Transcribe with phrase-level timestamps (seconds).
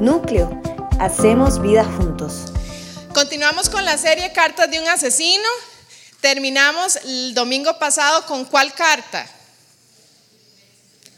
[0.00, 0.62] Núcleo,
[1.00, 2.52] hacemos vida juntos.
[3.12, 5.48] Continuamos con la serie Cartas de un asesino.
[6.20, 9.28] Terminamos el domingo pasado con cuál carta?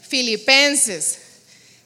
[0.01, 1.19] Filipenses.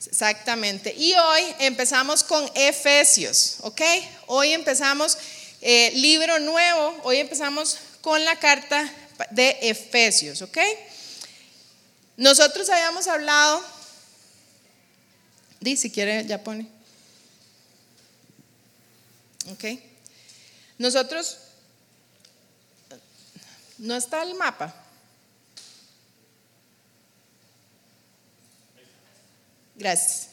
[0.08, 0.96] Exactamente.
[0.98, 3.82] Y hoy empezamos con Efesios, ¿ok?
[4.28, 5.18] Hoy empezamos
[5.60, 8.90] eh, libro nuevo, hoy empezamos con la carta
[9.32, 10.60] de Efesios, ¿ok?
[12.16, 13.62] Nosotros habíamos hablado,
[15.60, 16.75] di si quiere, ya pone.
[19.52, 19.80] ¿Ok?
[20.78, 21.38] Nosotros,
[23.78, 24.74] no está el mapa.
[29.76, 30.30] Gracias.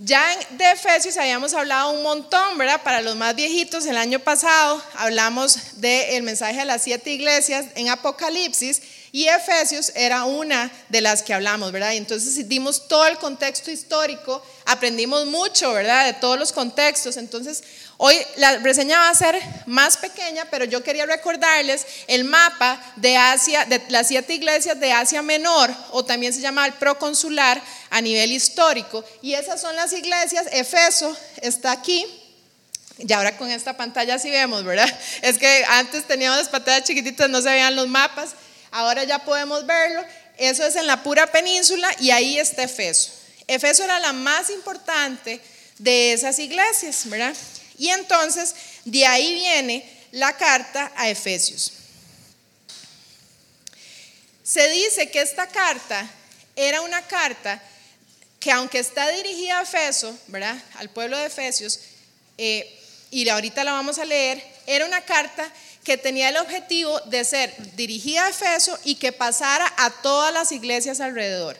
[0.00, 2.82] Ya de Efesios habíamos hablado un montón, ¿verdad?
[2.84, 7.88] Para los más viejitos, el año pasado hablamos del mensaje a las siete iglesias en
[7.88, 8.80] Apocalipsis
[9.18, 11.90] y Efesios era una de las que hablamos, ¿verdad?
[11.90, 16.06] Y entonces dimos todo el contexto histórico, aprendimos mucho, ¿verdad?
[16.06, 17.16] De todos los contextos.
[17.16, 17.64] Entonces,
[18.00, 23.16] Hoy la reseña va a ser más pequeña, pero yo quería recordarles el mapa de
[23.16, 28.00] Asia, de las siete iglesias de Asia Menor, o también se llama el proconsular a
[28.00, 29.04] nivel histórico.
[29.20, 30.46] Y esas son las iglesias.
[30.52, 32.06] Efeso está aquí.
[32.98, 34.88] Y ahora con esta pantalla sí vemos, ¿verdad?
[35.22, 38.36] Es que antes teníamos las pantallas chiquititas, no se veían los mapas.
[38.70, 40.04] Ahora ya podemos verlo.
[40.36, 43.12] Eso es en la pura península y ahí está Efeso.
[43.46, 45.40] Efeso era la más importante
[45.78, 47.34] de esas iglesias, ¿verdad?
[47.78, 51.72] Y entonces de ahí viene la carta a Efesios.
[54.42, 56.08] Se dice que esta carta
[56.56, 57.62] era una carta
[58.40, 60.56] que aunque está dirigida a Efeso, ¿verdad?
[60.76, 61.80] Al pueblo de Efesios,
[62.36, 62.78] eh,
[63.10, 65.50] y ahorita la vamos a leer, era una carta
[65.88, 70.52] que tenía el objetivo de ser dirigida a Efeso y que pasara a todas las
[70.52, 71.58] iglesias alrededor.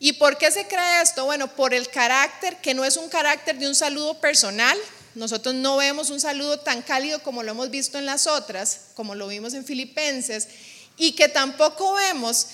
[0.00, 1.26] ¿Y por qué se cree esto?
[1.26, 4.76] Bueno, por el carácter, que no es un carácter de un saludo personal,
[5.14, 9.14] nosotros no vemos un saludo tan cálido como lo hemos visto en las otras, como
[9.14, 10.48] lo vimos en Filipenses,
[10.96, 12.48] y que tampoco vemos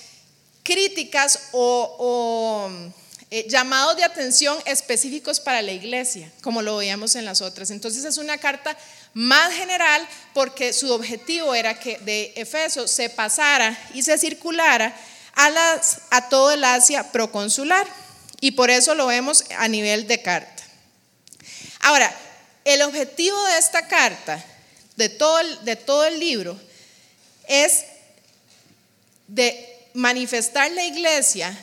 [0.62, 2.68] críticas o,
[3.30, 7.70] eh, llamados de atención específicos para la iglesia, como lo veíamos en las otras.
[7.70, 8.76] Entonces es una carta
[9.18, 14.94] más general porque su objetivo era que de Efeso se pasara y se circulara
[15.34, 17.84] a, todo el Asia proconsular.
[18.40, 20.62] Y por eso lo vemos a nivel de carta.
[21.80, 22.14] Ahora,
[22.64, 24.44] el objetivo de esta carta,
[24.94, 26.56] de todo el libro,
[27.48, 27.86] es
[29.26, 31.58] de manifestar la iglesia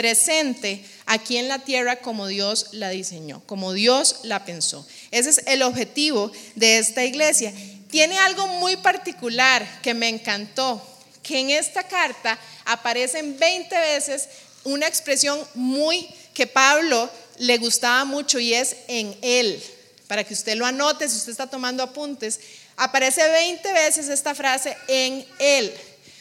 [0.00, 4.86] presente aquí en la tierra como Dios la diseñó, como Dios la pensó.
[5.10, 7.52] Ese es el objetivo de esta iglesia.
[7.90, 10.82] Tiene algo muy particular que me encantó,
[11.22, 14.30] que en esta carta aparecen 20 veces
[14.64, 19.62] una expresión muy que Pablo le gustaba mucho y es en él
[20.10, 22.40] para que usted lo anote si usted está tomando apuntes,
[22.76, 25.72] aparece 20 veces esta frase en él.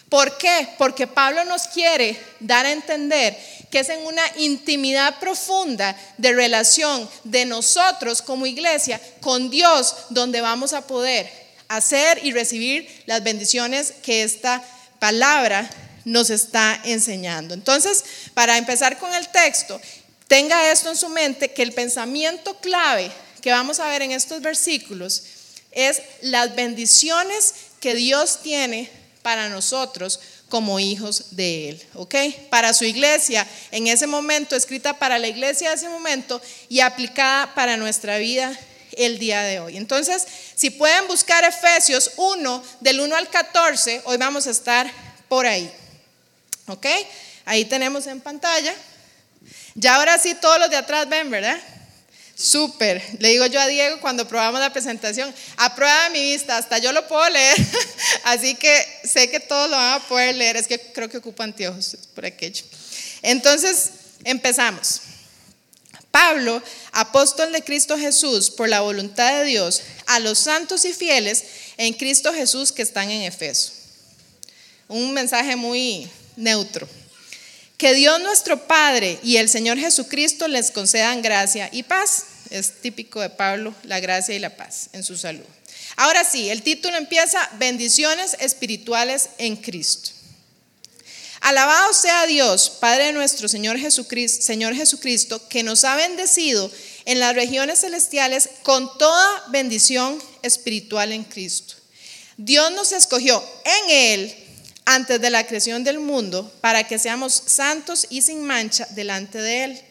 [0.09, 0.67] ¿Por qué?
[0.77, 3.37] Porque Pablo nos quiere dar a entender
[3.69, 10.41] que es en una intimidad profunda de relación de nosotros como iglesia con Dios donde
[10.41, 11.31] vamos a poder
[11.67, 14.63] hacer y recibir las bendiciones que esta
[14.97, 15.69] palabra
[16.05, 17.53] nos está enseñando.
[17.53, 18.03] Entonces,
[18.33, 19.79] para empezar con el texto,
[20.27, 23.11] tenga esto en su mente, que el pensamiento clave
[23.41, 25.23] que vamos a ver en estos versículos
[25.71, 28.89] es las bendiciones que Dios tiene
[29.29, 30.19] para nosotros
[30.49, 32.15] como hijos de Él, ¿ok?
[32.49, 37.53] Para su iglesia, en ese momento, escrita para la iglesia de ese momento y aplicada
[37.53, 38.59] para nuestra vida
[38.93, 39.77] el día de hoy.
[39.77, 40.25] Entonces,
[40.55, 44.91] si pueden buscar Efesios 1, del 1 al 14, hoy vamos a estar
[45.27, 45.71] por ahí,
[46.65, 46.87] ¿ok?
[47.45, 48.73] Ahí tenemos en pantalla.
[49.75, 51.59] Ya ahora sí todos los de atrás ven, ¿verdad?
[52.39, 53.03] Súper.
[53.19, 57.05] Le digo yo a Diego cuando probamos la presentación, aprueba mi vista, hasta yo lo
[57.05, 57.57] puedo leer.
[58.23, 60.55] Así que sé que todos lo van a poder leer.
[60.55, 62.63] Es que creo que ocupa anteojos por aquello.
[63.23, 63.89] Entonces,
[64.23, 65.01] empezamos.
[66.11, 66.63] Pablo,
[66.93, 71.43] apóstol de Cristo Jesús, por la voluntad de Dios, a los santos y fieles
[71.75, 73.73] en Cristo Jesús que están en Efeso.
[74.87, 76.87] Un mensaje muy neutro.
[77.77, 82.28] Que Dios nuestro Padre y el Señor Jesucristo les concedan gracia y paz.
[82.49, 85.45] Es típico de Pablo, la gracia y la paz en su salud.
[85.95, 90.11] Ahora sí, el título empieza Bendiciones espirituales en Cristo.
[91.41, 96.69] Alabado sea Dios, Padre nuestro Señor Jesucristo, Señor Jesucristo, que nos ha bendecido
[97.05, 101.75] en las regiones celestiales con toda bendición espiritual en Cristo.
[102.35, 104.35] Dios nos escogió en Él
[104.85, 109.63] antes de la creación del mundo para que seamos santos y sin mancha delante de
[109.63, 109.81] Él.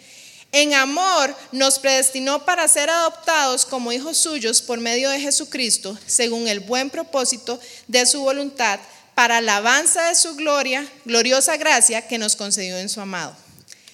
[0.50, 6.48] En amor nos predestinó para ser adoptados como hijos suyos por medio de Jesucristo, según
[6.48, 8.80] el buen propósito de su voluntad,
[9.14, 13.36] para alabanza de su gloria, gloriosa gracia que nos concedió en su amado.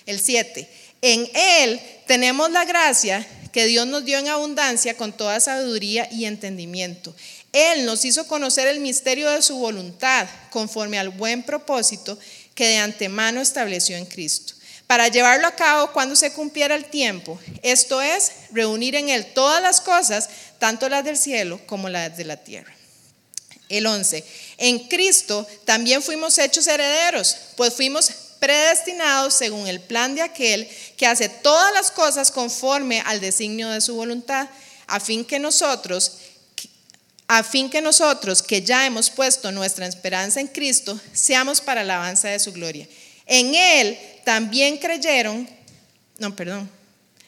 [0.06, 0.68] El 7.
[1.02, 6.26] En Él tenemos la gracia que Dios nos dio en abundancia con toda sabiduría y
[6.26, 7.14] entendimiento.
[7.52, 12.18] Él nos hizo conocer el misterio de su voluntad conforme al buen propósito
[12.54, 14.53] que de antemano estableció en Cristo
[14.86, 17.38] para llevarlo a cabo cuando se cumpliera el tiempo.
[17.62, 20.28] Esto es, reunir en Él todas las cosas,
[20.58, 22.74] tanto las del cielo como las de la tierra.
[23.68, 24.24] El 11.
[24.58, 31.06] En Cristo también fuimos hechos herederos, pues fuimos predestinados según el plan de aquel que
[31.06, 34.48] hace todas las cosas conforme al designio de su voluntad,
[34.86, 36.18] a fin que nosotros,
[37.26, 42.28] a fin que nosotros que ya hemos puesto nuestra esperanza en Cristo, seamos para alabanza
[42.28, 42.86] de su gloria.
[43.26, 45.48] En Él también creyeron,
[46.18, 46.70] no, perdón,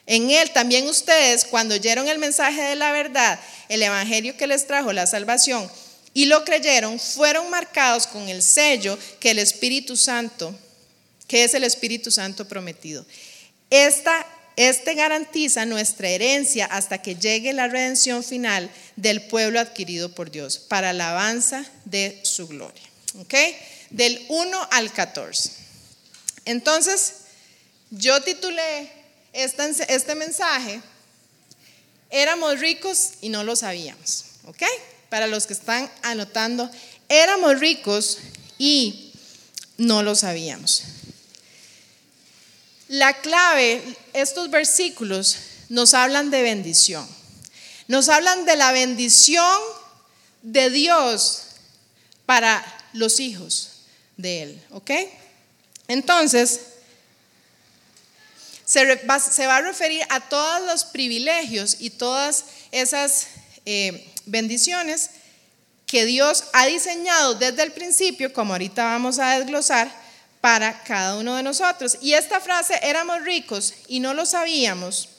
[0.05, 4.65] en Él también ustedes, cuando oyeron el mensaje de la verdad, el Evangelio que les
[4.65, 5.69] trajo la salvación,
[6.13, 10.57] y lo creyeron, fueron marcados con el sello que el Espíritu Santo,
[11.27, 13.05] que es el Espíritu Santo prometido.
[13.69, 20.31] Esta, este garantiza nuestra herencia hasta que llegue la redención final del pueblo adquirido por
[20.31, 22.81] Dios, para alabanza de su gloria.
[23.19, 23.33] ¿Ok?
[23.89, 25.66] Del 1 al 14.
[26.47, 27.13] Entonces,
[27.91, 28.89] yo titulé
[29.33, 30.81] este, mensaje,
[32.09, 34.63] éramos ricos y no lo sabíamos, ¿ok?
[35.09, 36.71] Para los que están anotando,
[37.09, 38.19] éramos ricos
[38.57, 39.11] y
[39.75, 40.83] no lo sabíamos.
[42.87, 43.83] La clave,
[44.13, 45.35] estos versículos
[45.67, 47.05] nos hablan de bendición.
[47.89, 49.59] Nos hablan de la bendición
[50.43, 51.43] de Dios
[52.25, 53.71] para los hijos
[54.15, 54.91] de Él, ¿ok?
[55.87, 56.61] Entonces,
[58.65, 63.27] se, va a referir a todos los privilegios y todas esas
[63.65, 65.11] eh, bendiciones
[65.85, 69.89] que Dios ha diseñado desde el principio, como ahorita vamos a desglosar,
[70.41, 71.97] para cada uno de nosotros.
[72.01, 75.09] Y esta frase, éramos ricos y no lo sabíamos,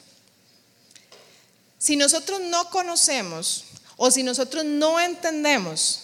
[1.78, 3.64] si nosotros no conocemos
[3.96, 6.02] o si nosotros no entendemos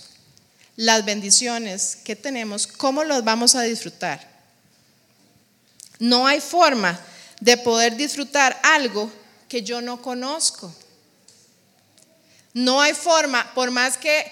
[0.77, 4.34] las bendiciones que tenemos, ¿cómo los vamos a disfrutar?
[5.99, 6.99] No hay forma
[7.41, 9.11] de poder disfrutar algo
[9.49, 10.75] que yo no conozco.
[12.53, 14.25] No hay forma, por más que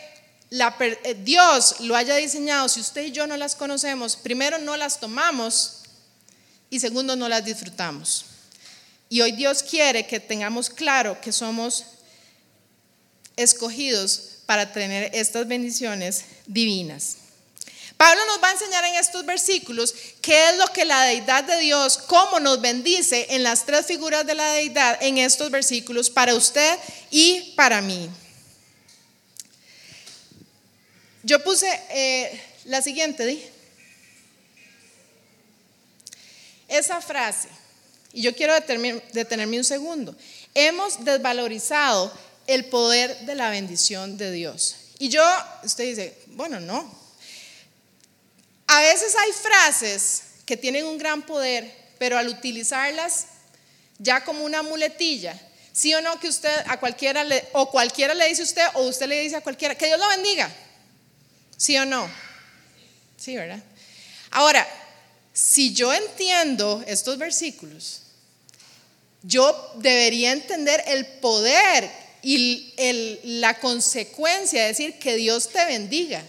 [0.50, 5.00] eh, Dios lo haya diseñado, si usted y yo no las conocemos, primero no las
[5.00, 5.82] tomamos
[6.70, 8.26] y segundo no las disfrutamos.
[9.08, 11.84] Y hoy Dios quiere que tengamos claro que somos
[13.36, 17.16] escogidos para tener estas bendiciones divinas.
[18.02, 21.56] Pablo nos va a enseñar en estos versículos qué es lo que la deidad de
[21.60, 26.34] Dios, cómo nos bendice en las tres figuras de la deidad en estos versículos para
[26.34, 26.80] usted
[27.12, 28.10] y para mí.
[31.22, 33.40] Yo puse eh, la siguiente, ¿di?
[36.66, 37.50] esa frase,
[38.12, 38.52] y yo quiero
[39.12, 40.16] detenerme un segundo,
[40.56, 42.12] hemos desvalorizado
[42.48, 44.74] el poder de la bendición de Dios.
[44.98, 45.24] Y yo,
[45.62, 47.01] usted dice, bueno, no,
[48.72, 53.26] a veces hay frases que tienen un gran poder, pero al utilizarlas
[53.98, 55.38] ya como una muletilla,
[55.72, 58.82] sí o no que usted a cualquiera le, o cualquiera le dice a usted o
[58.84, 60.50] usted le dice a cualquiera, que Dios lo bendiga,
[61.56, 62.08] sí o no.
[63.18, 63.62] Sí, ¿verdad?
[64.30, 64.66] Ahora,
[65.34, 68.00] si yo entiendo estos versículos,
[69.22, 71.90] yo debería entender el poder
[72.22, 72.72] y
[73.38, 76.24] la consecuencia de decir que Dios te bendiga.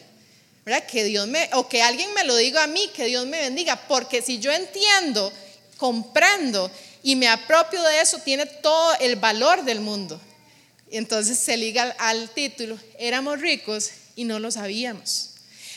[0.88, 3.76] Que Dios me, o que alguien me lo diga a mí, que Dios me bendiga,
[3.88, 5.32] porque si yo entiendo,
[5.78, 6.72] comprendo
[7.04, 10.20] y me apropio de eso, tiene todo el valor del mundo.
[10.90, 15.32] Entonces se liga al, título, éramos ricos y no lo sabíamos.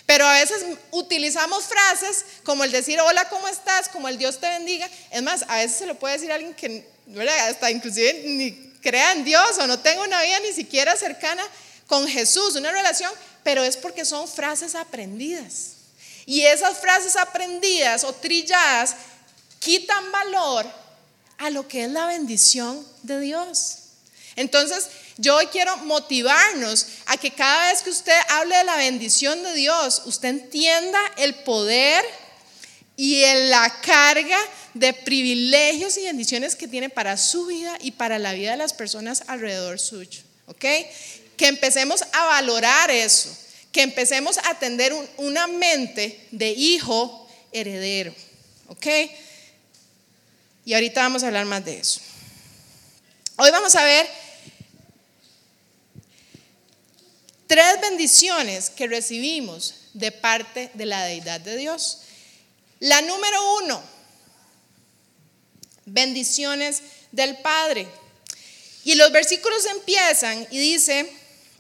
[0.07, 3.89] Pero a veces utilizamos frases como el decir hola, ¿cómo estás?
[3.89, 4.89] Como el Dios te bendiga.
[5.11, 7.49] Es más, a veces se lo puede decir alguien que, ¿verdad?
[7.49, 11.43] Hasta inclusive ni crea en Dios o no tenga una vida ni siquiera cercana
[11.89, 13.11] con Jesús, una relación,
[13.47, 15.75] pero es porque son frases aprendidas.
[16.27, 18.97] Y esas frases aprendidas o trilladas
[19.61, 20.67] quitan valor
[21.39, 23.77] a lo que es la bendición de Dios.
[24.35, 29.41] Entonces, yo hoy quiero motivarnos a que cada vez que usted hable de la bendición
[29.45, 32.05] de Dios, usted entienda el poder
[32.97, 34.41] y la carga
[34.75, 38.73] de privilegios y bendiciones que tiene para su vida y para la vida de las
[38.73, 40.23] personas alrededor suyo.
[40.47, 40.65] ¿Ok?
[41.37, 43.37] Que empecemos a valorar eso,
[43.73, 48.15] que empecemos a atender una mente de hijo heredero.
[48.69, 48.87] ¿Ok?
[50.65, 52.01] Y ahorita vamos a hablar más de eso.
[53.37, 54.09] Hoy vamos a ver
[57.47, 62.01] tres bendiciones que recibimos de parte de la deidad de Dios.
[62.81, 63.83] La número uno,
[65.85, 67.87] bendiciones del Padre.
[68.85, 71.11] Y los versículos empiezan y dice,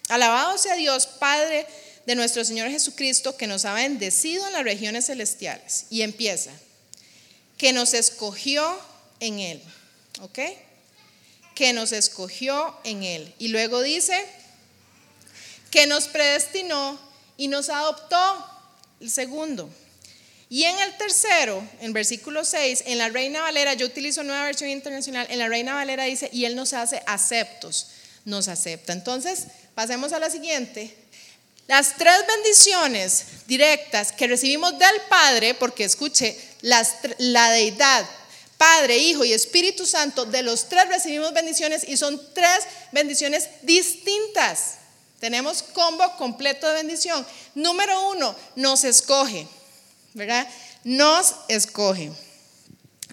[0.08, 1.66] alabado sea Dios, Padre
[2.06, 5.86] de nuestro Señor Jesucristo, que nos ha bendecido en las regiones celestiales.
[5.90, 6.52] Y empieza,
[7.58, 8.78] que nos escogió
[9.20, 9.62] en Él.
[10.20, 10.38] ¿Ok?
[11.54, 13.34] Que nos escogió en Él.
[13.38, 14.24] Y luego dice,
[15.70, 16.98] que nos predestinó
[17.36, 18.52] y nos adoptó.
[18.98, 19.68] El segundo.
[20.48, 24.70] Y en el tercero, en versículo 6, en la Reina Valera, yo utilizo nueva versión
[24.70, 27.88] internacional, en la Reina Valera dice, y Él nos hace aceptos,
[28.24, 28.92] nos acepta.
[28.92, 30.92] Entonces, pasemos a la siguiente.
[31.68, 38.04] Las tres bendiciones directas que recibimos del Padre, porque escuche, la deidad,
[38.58, 44.78] Padre, Hijo y Espíritu Santo, de los tres recibimos bendiciones y son tres bendiciones distintas.
[45.20, 47.24] Tenemos combo completo de bendición.
[47.54, 49.46] Número uno, nos escoge.
[50.16, 50.48] ¿verdad?
[50.82, 52.10] Nos escoge.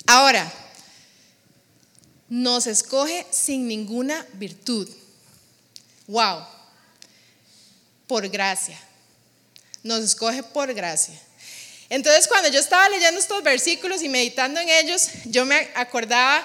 [0.07, 0.51] Ahora,
[2.29, 4.89] nos escoge sin ninguna virtud.
[6.07, 6.45] Wow.
[8.07, 8.79] Por gracia.
[9.81, 11.19] Nos escoge por gracia.
[11.89, 16.43] Entonces, cuando yo estaba leyendo estos versículos y meditando en ellos, yo me acordaba,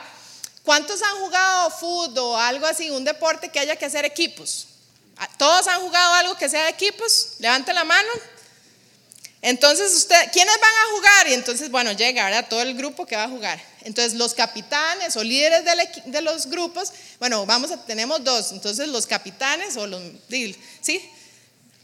[0.62, 4.66] ¿cuántos han jugado fútbol o algo así, un deporte que haya que hacer equipos?
[5.36, 7.36] ¿Todos han jugado algo que sea equipos?
[7.38, 8.08] Levante la mano.
[9.40, 11.28] Entonces, usted, ¿quiénes van a jugar?
[11.28, 12.46] Y entonces, bueno, llega, ¿verdad?
[12.48, 13.60] Todo el grupo que va a jugar.
[13.82, 15.62] Entonces, los capitanes o líderes
[16.06, 18.50] de los grupos, bueno, vamos a, tenemos dos.
[18.50, 20.02] Entonces, los capitanes o los,
[20.80, 21.08] ¿sí?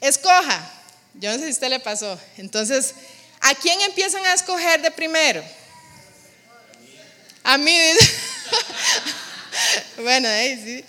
[0.00, 0.68] Escoja.
[1.14, 2.18] Yo no sé si usted le pasó.
[2.38, 2.92] Entonces,
[3.40, 5.44] ¿a quién empiezan a escoger de primero?
[7.44, 7.78] A mí.
[9.98, 10.84] bueno, ahí sí.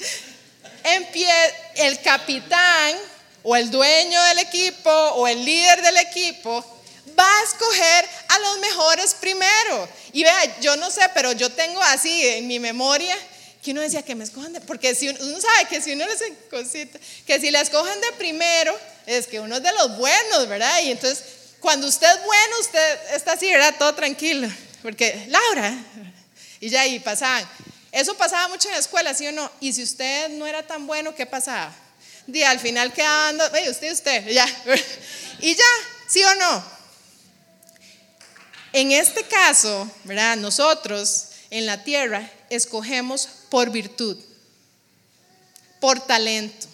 [1.76, 2.96] el capitán
[3.46, 6.66] o el dueño del equipo o el líder del equipo
[7.18, 9.88] va a escoger a los mejores primero.
[10.12, 13.16] Y vea, yo no sé, pero yo tengo así en mi memoria
[13.64, 16.22] que uno decía que me escojan de, porque si uno, sabe que si uno les
[16.50, 20.82] cosita, que si la escogen de primero, es que uno es de los buenos, ¿verdad?
[20.82, 21.24] Y entonces,
[21.60, 23.76] cuando usted es bueno, usted está así, ¿verdad?
[23.78, 24.48] Todo tranquilo.
[24.82, 25.76] Porque, Laura,
[26.60, 27.48] y ya ahí pasaban.
[27.92, 29.52] Eso pasaba mucho en la escuela, ¿sí o no?
[29.60, 31.74] Y si usted no era tan bueno, ¿qué pasaba?
[32.28, 34.48] Y al final quedando, usted, usted, ya.
[35.40, 35.64] Y ya,
[36.08, 36.64] ¿sí o no?
[38.72, 40.38] En este caso, ¿verdad?
[40.38, 44.18] Nosotros en la tierra escogemos por virtud,
[45.80, 46.68] por talento,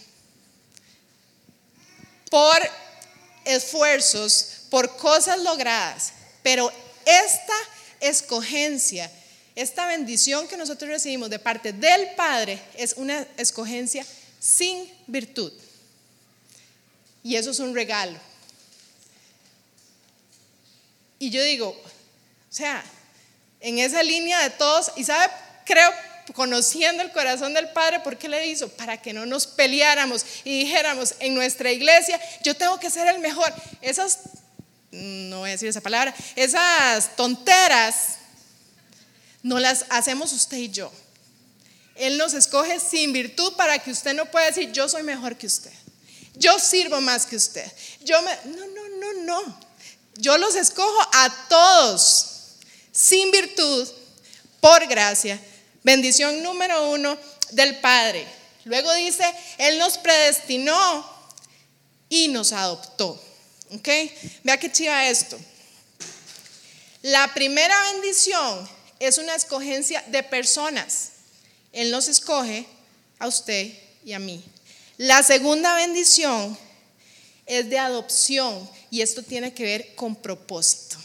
[2.30, 2.58] por
[3.46, 6.14] esfuerzos, por cosas logradas.
[6.44, 6.72] Pero
[7.06, 7.54] esta
[8.00, 9.12] escogencia,
[9.56, 14.06] esta bendición que nosotros recibimos de parte del Padre es una escogencia
[14.42, 15.54] sin virtud.
[17.24, 18.18] Y eso es un regalo.
[21.20, 22.84] Y yo digo, o sea,
[23.60, 25.32] en esa línea de todos, y sabe,
[25.64, 25.92] creo,
[26.34, 28.68] conociendo el corazón del Padre, ¿por qué le hizo?
[28.70, 33.20] Para que no nos peleáramos y dijéramos en nuestra iglesia, yo tengo que ser el
[33.20, 33.54] mejor.
[33.82, 34.22] Esas,
[34.90, 38.16] no voy a decir esa palabra, esas tonteras,
[39.44, 40.92] no las hacemos usted y yo.
[41.96, 45.48] Él nos escoge sin virtud para que usted no pueda decir, yo soy mejor que
[45.48, 45.72] usted.
[46.36, 47.70] Yo sirvo más que usted.
[48.02, 48.36] Yo me...
[48.46, 49.60] No, no, no, no.
[50.16, 52.28] Yo los escojo a todos
[52.92, 53.88] sin virtud,
[54.60, 55.40] por gracia.
[55.84, 57.18] Bendición número uno
[57.52, 58.28] del Padre.
[58.66, 59.26] Luego dice,
[59.58, 61.10] Él nos predestinó
[62.10, 63.20] y nos adoptó.
[63.72, 63.88] ¿Ok?
[64.44, 65.40] Vea qué chiva esto.
[67.02, 68.70] La primera bendición
[69.00, 71.11] es una escogencia de personas.
[71.72, 72.66] Él nos escoge
[73.20, 73.72] a usted
[74.04, 74.44] y a mí.
[74.98, 76.58] La segunda bendición
[77.46, 80.98] es de adopción y esto tiene que ver con propósito.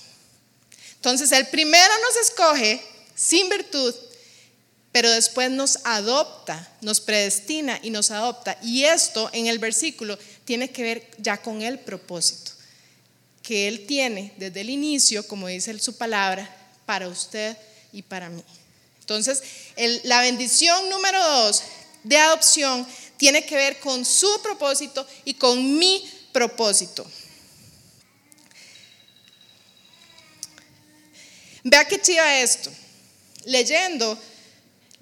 [0.97, 2.83] Entonces, el primero nos escoge
[3.15, 3.95] sin virtud,
[4.93, 8.59] pero después nos adopta, nos predestina y nos adopta.
[8.63, 12.53] Y esto en el versículo tiene que ver ya con el propósito
[13.47, 16.51] que Él tiene desde el inicio, como dice su palabra,
[16.85, 17.57] para usted
[17.93, 18.43] y para mí.
[19.07, 19.41] Entonces,
[20.03, 21.63] la bendición número dos
[22.03, 22.85] de adopción
[23.17, 27.07] tiene que ver con su propósito y con mi propósito.
[31.63, 32.69] Vea qué chiva esto.
[33.45, 34.19] Leyendo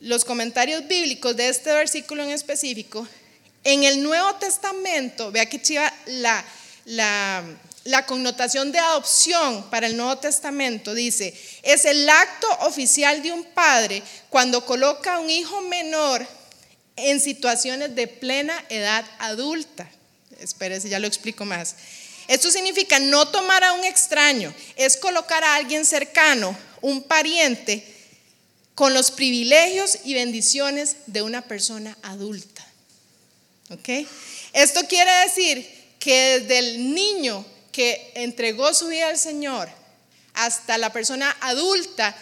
[0.00, 3.08] los comentarios bíblicos de este versículo en específico,
[3.64, 6.44] en el Nuevo Testamento, vea qué chiva la,
[6.84, 7.42] la
[7.84, 13.44] la connotación de adopción para el Nuevo Testamento dice, es el acto oficial de un
[13.44, 16.26] padre cuando coloca a un hijo menor
[16.96, 19.88] en situaciones de plena edad adulta.
[20.40, 21.76] Espérese, ya lo explico más.
[22.26, 27.92] Esto significa no tomar a un extraño, es colocar a alguien cercano, un pariente,
[28.74, 32.66] con los privilegios y bendiciones de una persona adulta.
[33.70, 34.06] ¿Ok?
[34.52, 39.68] Esto quiere decir que desde el niño que entregó su vida al Señor
[40.32, 42.14] hasta la persona adulta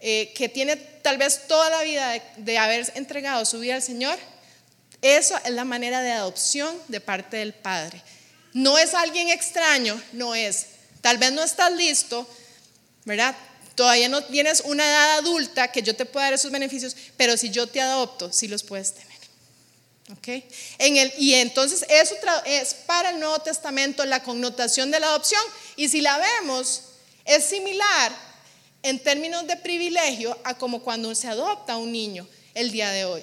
[0.00, 4.18] eh, que tiene tal vez toda la vida de, haber entregado su vida al Señor,
[5.00, 8.02] eso es la manera de adopción de parte del Padre.
[8.54, 10.66] No es alguien extraño, no es.
[11.00, 12.28] Tal vez no estás listo,
[13.04, 13.36] ¿verdad?
[13.76, 17.50] Todavía no tienes una edad adulta que yo te pueda dar esos beneficios, pero si
[17.50, 19.11] yo te adopto, sí los puedes tener.
[20.10, 20.44] Okay.
[20.78, 25.40] En el, y entonces eso es para el Nuevo Testamento la connotación de la adopción.
[25.76, 26.82] Y si la vemos,
[27.24, 28.12] es similar
[28.82, 33.22] en términos de privilegio a como cuando se adopta un niño el día de hoy.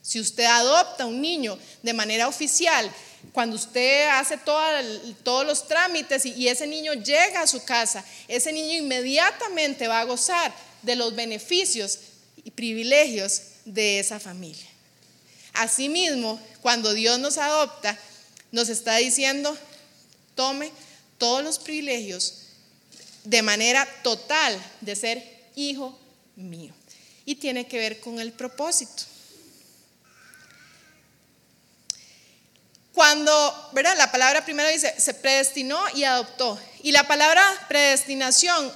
[0.00, 2.88] Si usted adopta un niño de manera oficial,
[3.32, 8.52] cuando usted hace todos los trámites y, y ese niño llega a su casa, ese
[8.52, 11.98] niño inmediatamente va a gozar de los beneficios
[12.44, 14.65] y privilegios de esa familia.
[15.56, 17.98] Asimismo, cuando Dios nos adopta,
[18.52, 19.56] nos está diciendo,
[20.34, 20.72] tome
[21.18, 22.42] todos los privilegios
[23.24, 25.98] de manera total de ser hijo
[26.36, 26.72] mío.
[27.24, 29.02] Y tiene que ver con el propósito.
[32.92, 33.96] Cuando, ¿verdad?
[33.98, 36.58] La palabra primero dice, se predestinó y adoptó.
[36.82, 38.72] Y la palabra predestinación,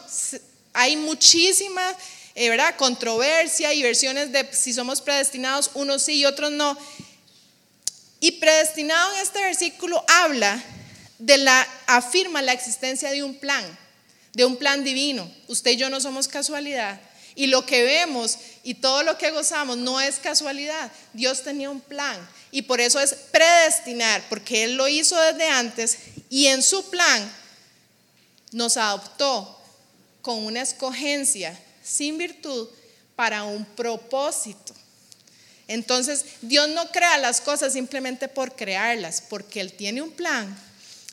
[0.72, 1.94] hay muchísimas
[2.34, 2.76] eh, ¿verdad?
[2.76, 6.76] controversia y versiones de si somos predestinados, unos sí y otros no.
[8.20, 10.62] Y predestinado en este versículo habla
[11.18, 13.64] de la, afirma la existencia de un plan,
[14.34, 15.30] de un plan divino.
[15.48, 17.00] Usted y yo no somos casualidad.
[17.34, 20.90] Y lo que vemos y todo lo que gozamos no es casualidad.
[21.12, 22.16] Dios tenía un plan.
[22.50, 27.32] Y por eso es predestinar, porque Él lo hizo desde antes y en su plan
[28.52, 29.58] nos adoptó
[30.22, 32.68] con una escogencia sin virtud
[33.16, 34.74] para un propósito.
[35.68, 40.58] Entonces, Dios no crea las cosas simplemente por crearlas, porque Él tiene un plan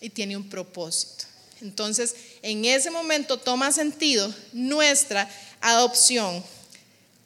[0.01, 1.25] y tiene un propósito.
[1.61, 5.29] Entonces, en ese momento toma sentido nuestra
[5.61, 6.43] adopción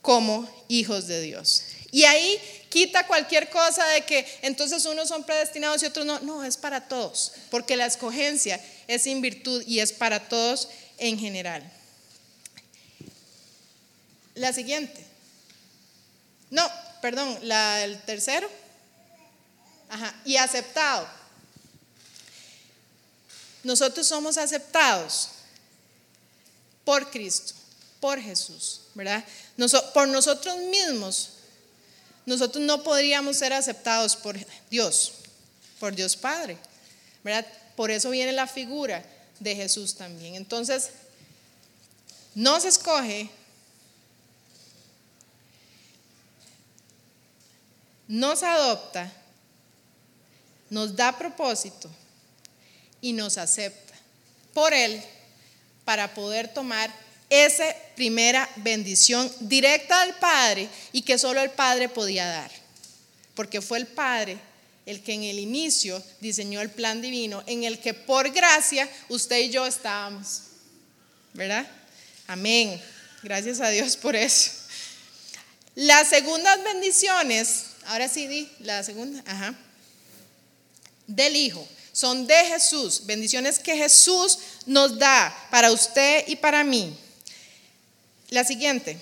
[0.01, 1.63] como hijos de Dios.
[1.91, 6.19] Y ahí quita cualquier cosa de que entonces unos son predestinados y otros no.
[6.21, 11.19] No, es para todos, porque la escogencia es sin virtud y es para todos en
[11.19, 11.69] general.
[14.41, 15.05] La siguiente.
[16.49, 16.67] No,
[16.99, 18.49] perdón, la, el tercero.
[19.87, 21.07] Ajá, y aceptado.
[23.63, 25.29] Nosotros somos aceptados
[26.83, 27.53] por Cristo,
[27.99, 29.23] por Jesús, ¿verdad?
[29.93, 31.33] por nosotros mismos,
[32.25, 34.39] nosotros no podríamos ser aceptados por
[34.71, 35.11] Dios,
[35.79, 36.57] por Dios Padre,
[37.23, 37.45] ¿verdad?
[37.75, 39.05] Por eso viene la figura
[39.39, 40.33] de Jesús también.
[40.33, 40.89] Entonces,
[42.33, 43.29] nos escoge
[48.11, 49.09] nos adopta,
[50.69, 51.89] nos da propósito
[52.99, 53.93] y nos acepta
[54.53, 55.01] por Él
[55.85, 56.93] para poder tomar
[57.29, 57.63] esa
[57.95, 62.51] primera bendición directa del Padre y que solo el Padre podía dar.
[63.33, 64.37] Porque fue el Padre
[64.85, 69.39] el que en el inicio diseñó el plan divino en el que por gracia usted
[69.39, 70.41] y yo estábamos.
[71.33, 71.65] ¿Verdad?
[72.27, 72.81] Amén.
[73.23, 74.51] Gracias a Dios por eso.
[75.75, 79.21] Las segundas bendiciones Ahora sí, di la segunda.
[79.27, 79.53] Ajá.
[81.07, 81.67] Del Hijo.
[81.91, 83.05] Son de Jesús.
[83.05, 86.95] Bendiciones que Jesús nos da para usted y para mí.
[88.29, 88.97] La siguiente.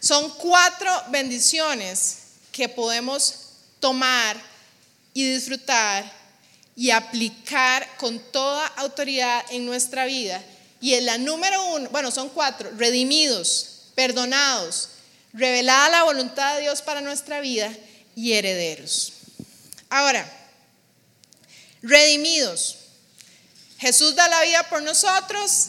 [0.00, 2.18] Son cuatro bendiciones
[2.52, 3.34] que podemos
[3.80, 4.36] tomar
[5.14, 6.12] y disfrutar
[6.76, 10.44] y aplicar con toda autoridad en nuestra vida.
[10.78, 14.90] Y en la número uno, bueno, son cuatro, redimidos, perdonados,
[15.32, 17.72] revelada la voluntad de Dios para nuestra vida
[18.14, 19.12] y herederos.
[19.90, 20.30] Ahora,
[21.82, 22.76] redimidos.
[23.78, 25.68] Jesús da la vida por nosotros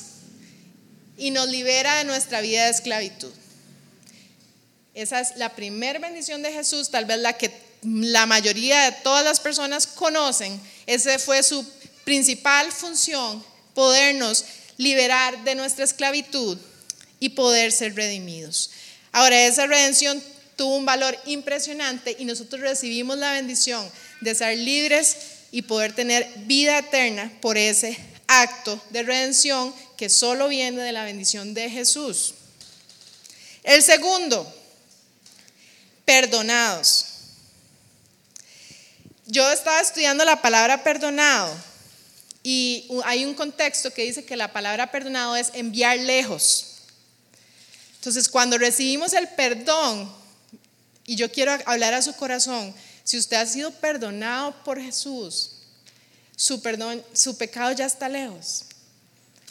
[1.17, 3.31] y nos libera de nuestra vida de esclavitud.
[4.93, 7.51] Esa es la primera bendición de Jesús, tal vez la que
[7.83, 10.59] la mayoría de todas las personas conocen.
[10.87, 11.65] Esa fue su
[12.03, 13.43] principal función,
[13.75, 14.45] podernos
[14.77, 16.57] liberar de nuestra esclavitud
[17.19, 18.71] y poder ser redimidos.
[19.11, 20.21] Ahora, esa redención
[20.55, 23.89] tuvo un valor impresionante y nosotros recibimos la bendición
[24.21, 25.15] de ser libres
[25.51, 31.03] y poder tener vida eterna por ese acto de redención que solo viene de la
[31.03, 32.35] bendición de Jesús.
[33.63, 34.51] El segundo,
[36.05, 37.05] perdonados.
[39.25, 41.55] Yo estaba estudiando la palabra perdonado
[42.43, 46.68] y hay un contexto que dice que la palabra perdonado es enviar lejos.
[47.99, 50.11] Entonces, cuando recibimos el perdón,
[51.05, 55.51] y yo quiero hablar a su corazón, si usted ha sido perdonado por Jesús,
[56.35, 58.63] su perdón, su pecado ya está lejos.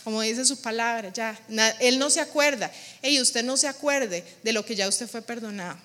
[0.03, 1.39] Como dice su palabra, ya.
[1.81, 2.73] Él no se acuerda.
[3.03, 5.79] Y usted no se acuerde de lo que ya usted fue perdonado.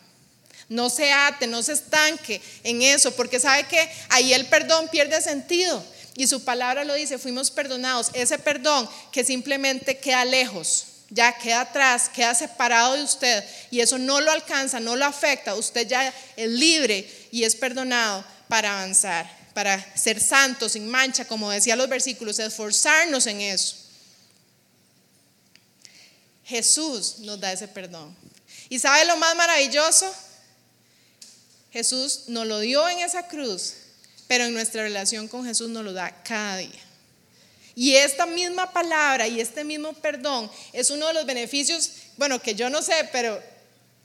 [0.70, 5.20] No se ate, no se estanque en eso, porque sabe que ahí el perdón pierde
[5.22, 5.84] sentido.
[6.16, 8.12] Y su palabra lo dice, fuimos perdonados.
[8.14, 13.98] Ese perdón que simplemente queda lejos, ya queda atrás, queda separado de usted y eso
[13.98, 15.56] no lo alcanza, no lo afecta.
[15.56, 21.52] Usted ya es libre y es perdonado para avanzar, para ser santo, sin mancha, como
[21.52, 23.78] decía los versículos, esforzarnos en eso.
[26.46, 28.16] Jesús nos da ese perdón.
[28.70, 30.14] ¿Y sabe lo más maravilloso?
[31.72, 33.76] Jesús nos lo dio en esa cruz
[34.28, 36.83] pero en nuestra relación con Jesús nos lo da cada día.
[37.76, 42.54] Y esta misma palabra y este mismo perdón es uno de los beneficios, bueno, que
[42.54, 43.42] yo no sé, pero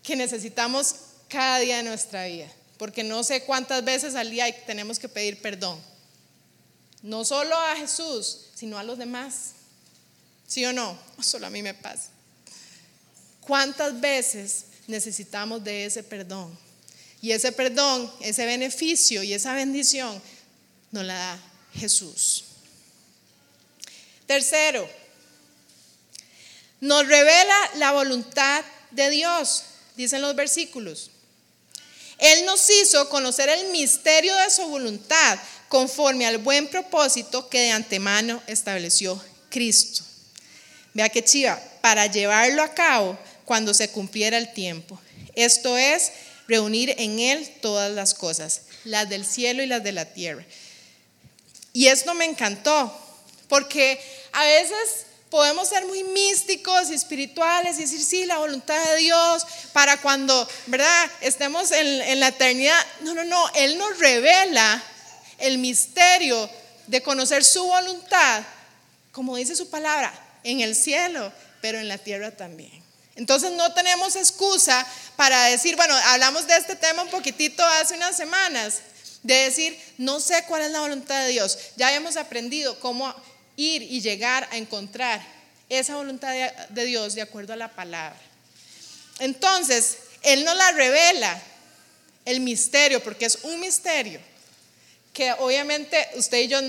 [0.03, 0.95] que necesitamos
[1.29, 5.41] cada día de nuestra vida, porque no sé cuántas veces al día tenemos que pedir
[5.43, 5.79] perdón.
[7.03, 9.53] No solo a Jesús, sino a los demás.
[10.47, 10.99] ¿Sí o no?
[11.23, 12.09] Solo a mí me pasa.
[13.41, 16.59] ¿Cuántas veces necesitamos de ese perdón?
[17.21, 20.21] Y ese perdón, ese beneficio y esa bendición
[20.91, 21.41] nos la da
[21.75, 22.45] Jesús.
[24.29, 24.87] Tercero,
[26.81, 29.65] nos revela la voluntad de Dios,
[29.97, 31.11] dicen los versículos.
[32.19, 35.39] Él nos hizo conocer el misterio de su voluntad
[35.69, 40.05] conforme al buen propósito que de antemano estableció Cristo.
[40.93, 45.01] Vea que chiva, para llevarlo a cabo cuando se cumpliera el tiempo.
[45.37, 46.13] Esto es,
[46.47, 50.45] reunir en Él todas las cosas, las del cielo y las de la tierra.
[51.73, 53.08] Y esto me encantó,
[53.49, 54.01] porque
[54.33, 59.47] a veces podemos ser muy místicos y espirituales y decir, sí, la voluntad de Dios
[59.73, 62.79] para cuando, ¿verdad?, estemos en, en la eternidad.
[63.01, 64.83] No, no, no, Él nos revela
[65.39, 66.49] el misterio
[66.87, 68.43] de conocer su voluntad,
[69.13, 70.13] como dice su palabra,
[70.45, 72.83] en el cielo, pero en la tierra también.
[73.17, 78.17] Entonces no tenemos excusa para decir, bueno, hablamos de este tema un poquitito hace unas
[78.17, 78.81] semanas,
[79.25, 81.59] de decir, no sé cuál es la voluntad de Dios.
[81.77, 83.13] Ya hemos aprendido cómo
[83.59, 85.21] ir y llegar a encontrar
[85.69, 86.33] esa voluntad
[86.71, 88.19] de, Dios de acuerdo a la palabra.
[89.19, 91.43] Entonces, Él nos la revela,
[92.25, 94.21] el misterio, porque es un misterio,
[95.13, 96.61] que obviamente usted y yo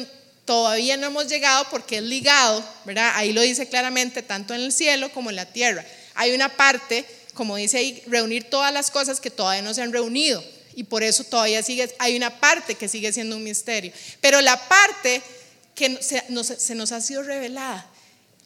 [0.46, 3.12] todavía no hemos llegado porque es ligado, ¿verdad?
[3.16, 5.86] Ahí lo dice claramente, tanto en el cielo como en la tierra.
[6.16, 9.94] Hay una parte, como dice ahí, reunir todas las cosas que todavía no se han
[9.94, 10.44] reunido.
[10.76, 13.92] Y por eso todavía sigue, hay una parte que sigue siendo un misterio.
[14.22, 15.22] Pero la parte
[15.80, 17.88] que se nos, ha sido revelada,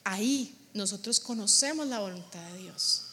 [0.03, 3.05] ahí nosotros conocemos la voluntad de Dios.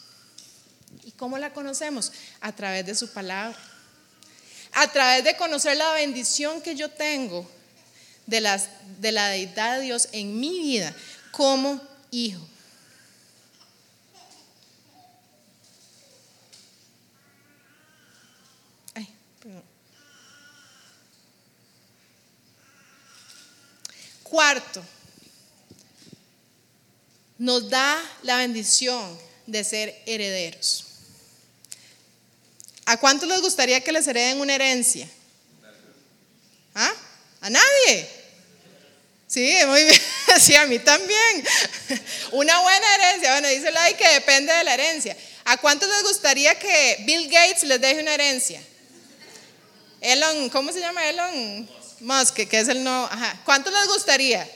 [1.03, 2.11] ¿Y cómo la conocemos?
[2.39, 3.57] A través de su palabra.
[4.73, 7.49] A través de conocer la bendición que yo tengo
[8.27, 10.93] de, las, de la deidad de Dios en mi vida
[11.31, 11.81] como
[12.11, 12.47] hijo.
[24.31, 24.81] Cuarto,
[27.37, 30.85] nos da la bendición de ser herederos.
[32.85, 35.05] ¿A cuántos les gustaría que les hereden una herencia?
[36.73, 36.93] ¿Ah?
[37.41, 38.09] ¿A nadie?
[39.27, 40.01] Sí, muy bien.
[40.39, 41.45] Sí, a mí también.
[42.31, 43.33] Una buena herencia.
[43.33, 45.17] Bueno, dice la que depende de la herencia.
[45.43, 48.63] ¿A cuántos les gustaría que Bill Gates les deje una herencia?
[49.99, 51.80] Elon, ¿cómo se llama Elon?
[52.01, 53.05] Musk, que es el no.
[53.05, 53.39] Ajá.
[53.45, 54.47] ¿Cuántos les gustaría?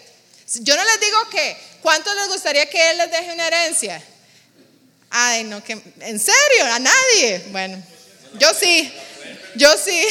[0.61, 1.57] Yo no les digo que.
[1.81, 4.03] ¿Cuántos les gustaría que él les deje una herencia?
[5.09, 5.73] Ay, no, que.
[5.73, 6.65] ¿En serio?
[6.71, 7.45] ¿A nadie?
[7.51, 7.81] Bueno,
[8.39, 8.91] yo sí.
[9.55, 10.05] Yo sí.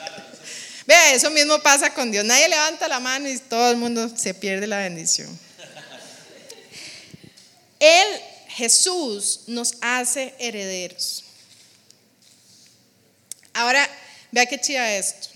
[0.86, 2.24] Vea, eso mismo pasa con Dios.
[2.24, 5.38] Nadie levanta la mano y todo el mundo se pierde la bendición.
[7.80, 8.06] Él,
[8.48, 11.24] Jesús, nos hace herederos.
[13.52, 13.88] Ahora,
[14.30, 15.33] vea qué chida esto.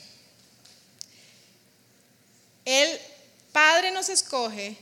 [2.68, 3.00] El
[3.50, 4.76] Padre nos escoge,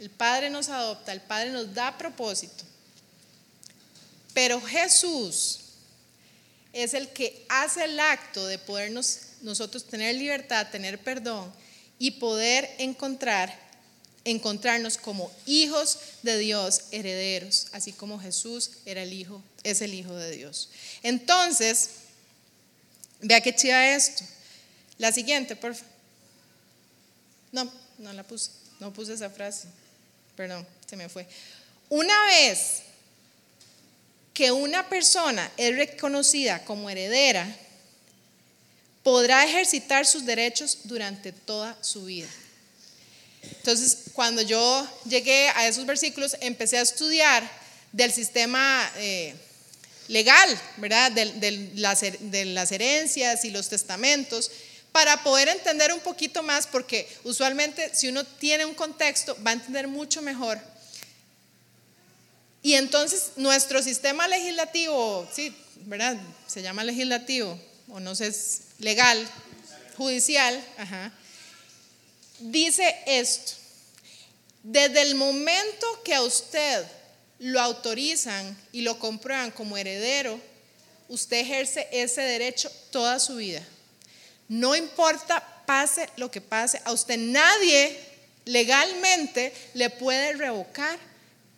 [0.00, 2.64] el Padre nos adopta, el Padre nos da propósito.
[4.32, 5.58] Pero Jesús
[6.72, 11.52] es el que hace el acto de podernos nosotros tener libertad, tener perdón
[11.98, 13.66] y poder encontrar
[14.24, 20.14] encontrarnos como hijos de Dios, herederos, así como Jesús era el hijo, es el hijo
[20.14, 20.70] de Dios.
[21.02, 21.90] Entonces,
[23.20, 24.24] vea qué chida esto.
[24.96, 25.95] La siguiente, por favor.
[27.56, 29.68] No, no la puse, no puse esa frase.
[30.36, 31.26] Perdón, se me fue.
[31.88, 32.82] Una vez
[34.34, 37.48] que una persona es reconocida como heredera,
[39.02, 42.28] podrá ejercitar sus derechos durante toda su vida.
[43.40, 47.50] Entonces, cuando yo llegué a esos versículos, empecé a estudiar
[47.90, 49.34] del sistema eh,
[50.08, 51.10] legal, ¿verdad?
[51.10, 54.50] De, las, de las herencias y los testamentos,
[54.96, 59.52] para poder entender un poquito más, porque usualmente si uno tiene un contexto, va a
[59.52, 60.58] entender mucho mejor.
[62.62, 65.54] Y entonces nuestro sistema legislativo, sí,
[65.84, 66.16] ¿verdad?
[66.46, 69.28] Se llama legislativo, o no sé, es legal,
[69.98, 70.64] judicial,
[72.38, 73.52] dice esto.
[74.62, 76.86] Desde el momento que a usted
[77.40, 80.40] lo autorizan y lo comprueban como heredero,
[81.08, 83.62] usted ejerce ese derecho toda su vida.
[84.48, 87.98] No importa, pase lo que pase, a usted nadie
[88.44, 90.98] legalmente le puede revocar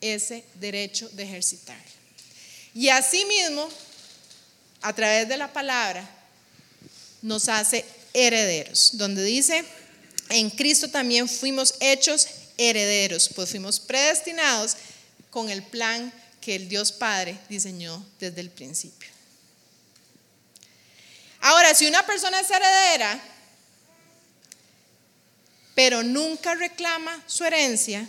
[0.00, 1.80] ese derecho de ejercitar.
[2.74, 3.68] Y asimismo,
[4.80, 6.08] a través de la palabra,
[7.20, 9.64] nos hace herederos, donde dice
[10.30, 14.76] en Cristo también fuimos hechos herederos, pues fuimos predestinados
[15.30, 19.17] con el plan que el Dios Padre diseñó desde el principio.
[21.40, 23.20] Ahora, si una persona es heredera,
[25.74, 28.08] pero nunca reclama su herencia,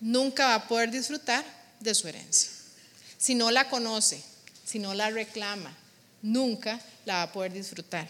[0.00, 1.44] nunca va a poder disfrutar
[1.78, 2.50] de su herencia.
[3.16, 4.22] Si no la conoce,
[4.64, 5.76] si no la reclama,
[6.22, 8.08] nunca la va a poder disfrutar.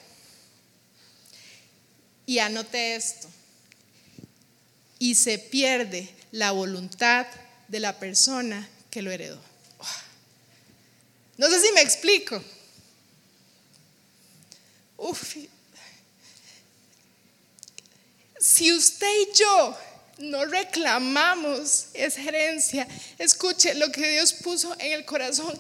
[2.27, 3.29] Y anote esto.
[4.99, 7.27] Y se pierde la voluntad
[7.69, 9.41] de la persona que lo heredó.
[11.37, 12.43] No sé si me explico.
[15.01, 15.37] Uf.
[18.39, 19.79] Si usted y yo
[20.19, 22.87] no reclamamos esa herencia,
[23.19, 25.59] escuche lo que Dios puso en el corazón.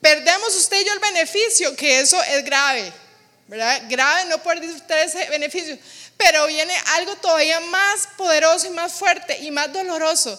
[0.00, 2.92] Perdemos usted y yo el beneficio, que eso es grave.
[3.48, 3.82] ¿verdad?
[3.88, 5.76] Grave no poder disfrutar ese beneficio,
[6.16, 10.38] pero viene algo todavía más poderoso y más fuerte y más doloroso,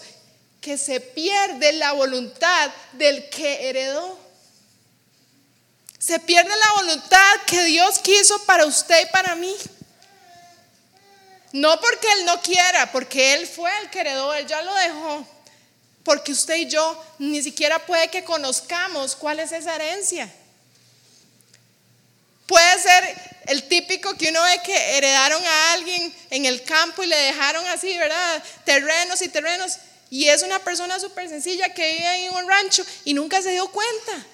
[0.62, 4.25] que se pierde la voluntad del que heredó.
[6.06, 9.56] Se pierde la voluntad que Dios quiso para usted y para mí.
[11.52, 15.28] No porque Él no quiera, porque Él fue el que heredó, Él ya lo dejó.
[16.04, 20.32] Porque usted y yo ni siquiera puede que conozcamos cuál es esa herencia.
[22.46, 27.08] Puede ser el típico que uno ve que heredaron a alguien en el campo y
[27.08, 28.44] le dejaron así, ¿verdad?
[28.64, 29.80] Terrenos y terrenos.
[30.12, 33.68] Y es una persona súper sencilla que vive en un rancho y nunca se dio
[33.72, 34.28] cuenta.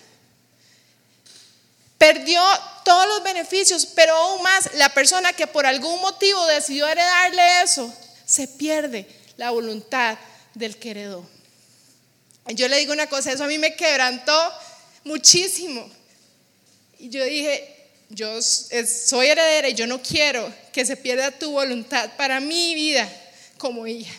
[2.01, 2.41] Perdió
[2.83, 7.93] todos los beneficios, pero aún más la persona que por algún motivo decidió heredarle eso,
[8.25, 9.05] se pierde
[9.37, 10.17] la voluntad
[10.55, 11.29] del que heredó.
[12.47, 14.33] Yo le digo una cosa, eso a mí me quebrantó
[15.03, 15.87] muchísimo.
[16.97, 22.09] Y yo dije, yo soy heredera y yo no quiero que se pierda tu voluntad
[22.17, 23.07] para mi vida
[23.59, 24.11] como hija.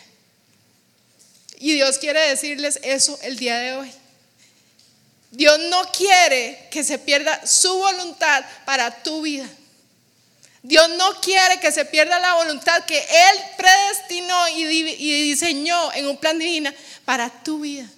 [1.59, 3.91] Y Dios quiere decirles eso el día de hoy.
[5.33, 9.49] Dios no quiere que se pierda su voluntad para tu vida.
[10.61, 16.17] Dios no quiere que se pierda la voluntad que Él predestinó y diseñó en un
[16.17, 16.71] plan divino
[17.03, 17.89] para tu vida.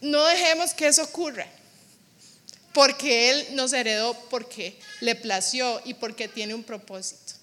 [0.00, 1.46] No dejemos que eso ocurra
[2.72, 7.34] porque Él nos heredó porque le plació y porque tiene un propósito.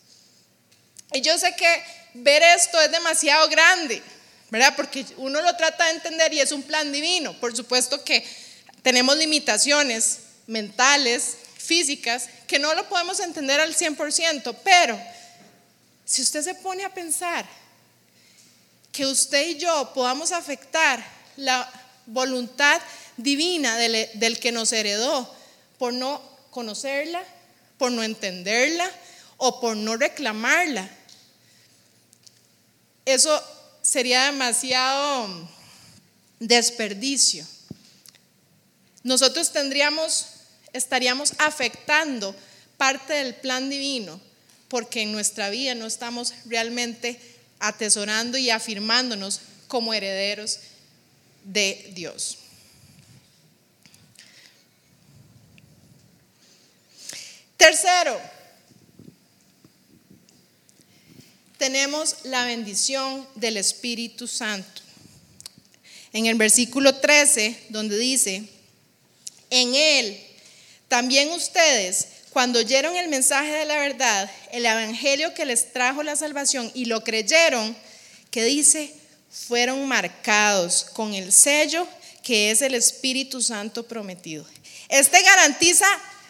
[1.14, 1.84] Y yo sé que
[2.16, 4.02] ver esto es demasiado grande,
[4.52, 4.74] ¿verdad?
[4.76, 7.34] Porque uno lo trata de entender y es un plan divino.
[7.40, 8.24] Por supuesto que
[8.84, 15.02] tenemos limitaciones mentales, físicas, que no lo podemos entender al 100%, pero
[16.06, 17.46] si usted se pone a pensar
[18.92, 21.02] que usted y yo podamos afectar
[21.38, 21.72] la
[22.06, 22.82] voluntad
[23.16, 25.34] divina del, que nos heredó
[25.78, 27.24] por no conocerla,
[27.78, 28.92] por no entenderla
[29.38, 30.90] o por no reclamarla.
[33.06, 33.42] Eso
[33.92, 35.28] sería demasiado
[36.40, 37.46] desperdicio.
[39.04, 40.28] Nosotros tendríamos,
[40.72, 42.34] estaríamos afectando
[42.78, 44.22] parte del plan divino
[44.70, 47.20] porque en nuestra vida no estamos realmente
[47.60, 50.60] atesorando y afirmándonos como herederos
[51.44, 52.38] de Dios.
[57.58, 58.22] Tercero,
[61.62, 64.82] tenemos la bendición del Espíritu Santo.
[66.12, 68.42] En el versículo 13, donde dice,
[69.52, 70.20] en Él
[70.88, 76.16] también ustedes, cuando oyeron el mensaje de la verdad, el Evangelio que les trajo la
[76.16, 77.78] salvación y lo creyeron,
[78.32, 78.92] que dice,
[79.30, 81.88] fueron marcados con el sello
[82.24, 84.48] que es el Espíritu Santo prometido.
[84.90, 85.86] Este garantiza,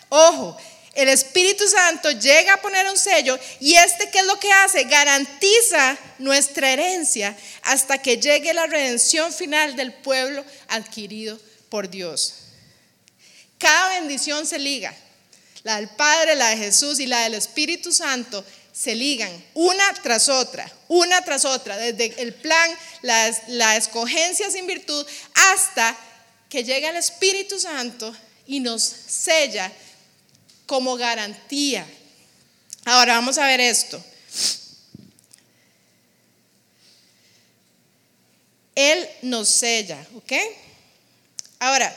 [0.09, 0.57] ojo,
[0.93, 4.83] el Espíritu Santo llega a poner un sello y este, ¿qué es lo que hace?
[4.83, 12.33] Garantiza nuestra herencia hasta que llegue la redención final del pueblo adquirido por Dios.
[13.57, 14.93] Cada bendición se liga.
[15.63, 20.27] La del Padre, la de Jesús y la del Espíritu Santo se ligan una tras
[20.27, 22.71] otra, una tras otra, desde el plan,
[23.03, 25.95] la, la escogencia sin virtud, hasta
[26.49, 28.13] que llega el Espíritu Santo
[28.47, 29.71] y nos sella
[30.71, 31.85] como garantía.
[32.85, 34.01] Ahora vamos a ver esto.
[38.73, 40.31] Él nos sella, ¿ok?
[41.59, 41.93] Ahora,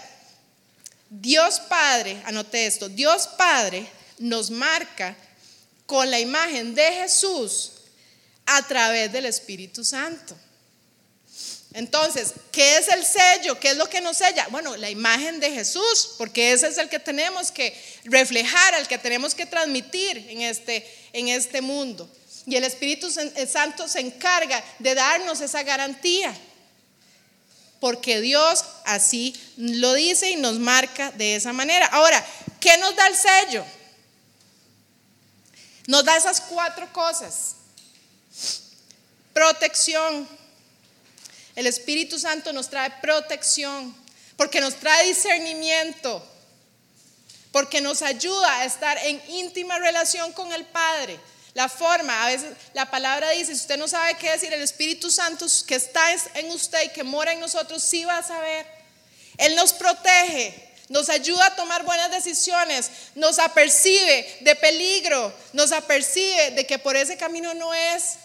[1.08, 3.86] Dios Padre, anote esto, Dios Padre
[4.18, 5.16] nos marca
[5.86, 7.74] con la imagen de Jesús
[8.44, 10.36] a través del Espíritu Santo.
[11.74, 13.58] Entonces, ¿qué es el sello?
[13.58, 14.46] ¿Qué es lo que nos sella?
[14.48, 18.96] Bueno, la imagen de Jesús, porque ese es el que tenemos que reflejar, el que
[18.96, 22.08] tenemos que transmitir en este, en este mundo.
[22.46, 26.32] Y el Espíritu Santo se encarga de darnos esa garantía,
[27.80, 31.86] porque Dios así lo dice y nos marca de esa manera.
[31.86, 32.24] Ahora,
[32.60, 33.64] ¿qué nos da el sello?
[35.88, 37.56] Nos da esas cuatro cosas.
[39.32, 40.43] Protección
[41.56, 43.94] el Espíritu Santo nos trae protección,
[44.36, 46.26] porque nos trae discernimiento,
[47.52, 51.18] porque nos ayuda a estar en íntima relación con el Padre.
[51.54, 55.08] La forma, a veces la palabra dice, si usted no sabe qué decir, el Espíritu
[55.08, 56.02] Santo que está
[56.34, 58.66] en usted y que mora en nosotros, sí va a saber.
[59.38, 66.50] Él nos protege, nos ayuda a tomar buenas decisiones, nos apercibe de peligro, nos apercibe
[66.50, 68.16] de que por ese camino no es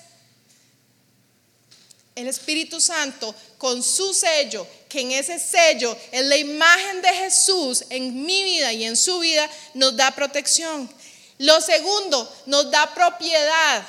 [2.21, 7.85] el Espíritu Santo con su sello, que en ese sello es la imagen de Jesús
[7.89, 10.89] en mi vida y en su vida, nos da protección.
[11.37, 13.85] Lo segundo, nos da propiedad,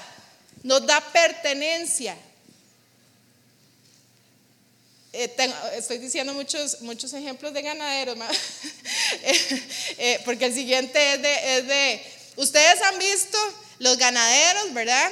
[0.63, 2.17] nos da pertenencia.
[5.13, 5.35] Eh,
[5.77, 8.17] estoy diciendo muchos, muchos ejemplos de ganaderos,
[9.23, 9.63] eh,
[9.99, 12.03] eh, porque el siguiente es de, es de,
[12.37, 13.37] ustedes han visto
[13.81, 15.11] los ganaderos, ¿verdad?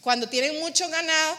[0.00, 1.36] Cuando tienen mucho ganado,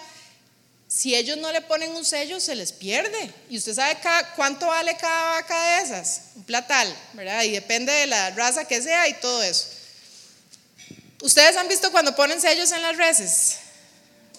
[0.88, 3.32] si ellos no le ponen un sello, se les pierde.
[3.50, 3.98] Y usted sabe
[4.36, 7.44] cuánto vale cada vaca de esas, un platal, ¿verdad?
[7.44, 9.68] Y depende de la raza que sea y todo eso.
[11.22, 13.58] Ustedes han visto cuando ponen sellos en las reses.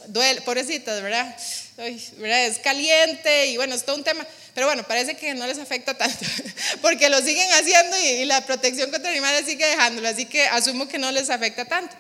[0.09, 1.37] Duele, pobrecitas, ¿verdad?
[1.79, 4.27] Es caliente y bueno, es todo un tema.
[4.55, 6.27] Pero bueno, parece que no les afecta tanto,
[6.83, 10.99] porque lo siguen haciendo y la protección contra animales sigue dejándolo, así que asumo que
[10.99, 11.97] no les afecta tanto.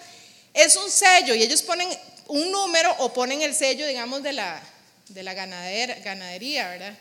[0.52, 1.88] Es un sello y ellos ponen
[2.32, 4.62] un número o ponen el sello, digamos, de la,
[5.14, 6.94] ganadería, ¿verdad?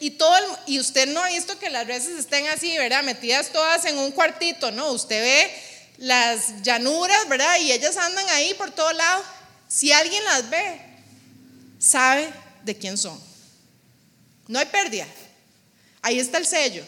[0.00, 0.34] Y, todo
[0.66, 3.02] y usted no ha visto que las reses estén así, ¿verdad?
[3.02, 4.92] Metidas todas en un cuartito, ¿no?
[4.92, 5.62] Usted ve
[5.98, 7.58] las llanuras, ¿verdad?
[7.60, 9.22] Y ellas andan ahí por todo lado.
[9.68, 10.80] Si alguien las ve,
[11.78, 12.30] sabe
[12.64, 13.20] de quién son.
[14.46, 15.06] No hay pérdida.
[16.00, 16.82] Ahí está el sello.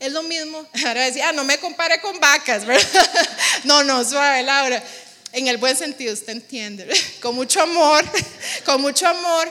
[0.00, 0.66] Es lo mismo.
[0.84, 3.20] Ahora decía, ah, no me compare con vacas, ¿verdad?
[3.62, 4.82] No, no, suave, Laura
[5.32, 6.88] en el buen sentido, usted entiende,
[7.20, 8.04] con mucho amor,
[8.64, 9.50] con mucho amor.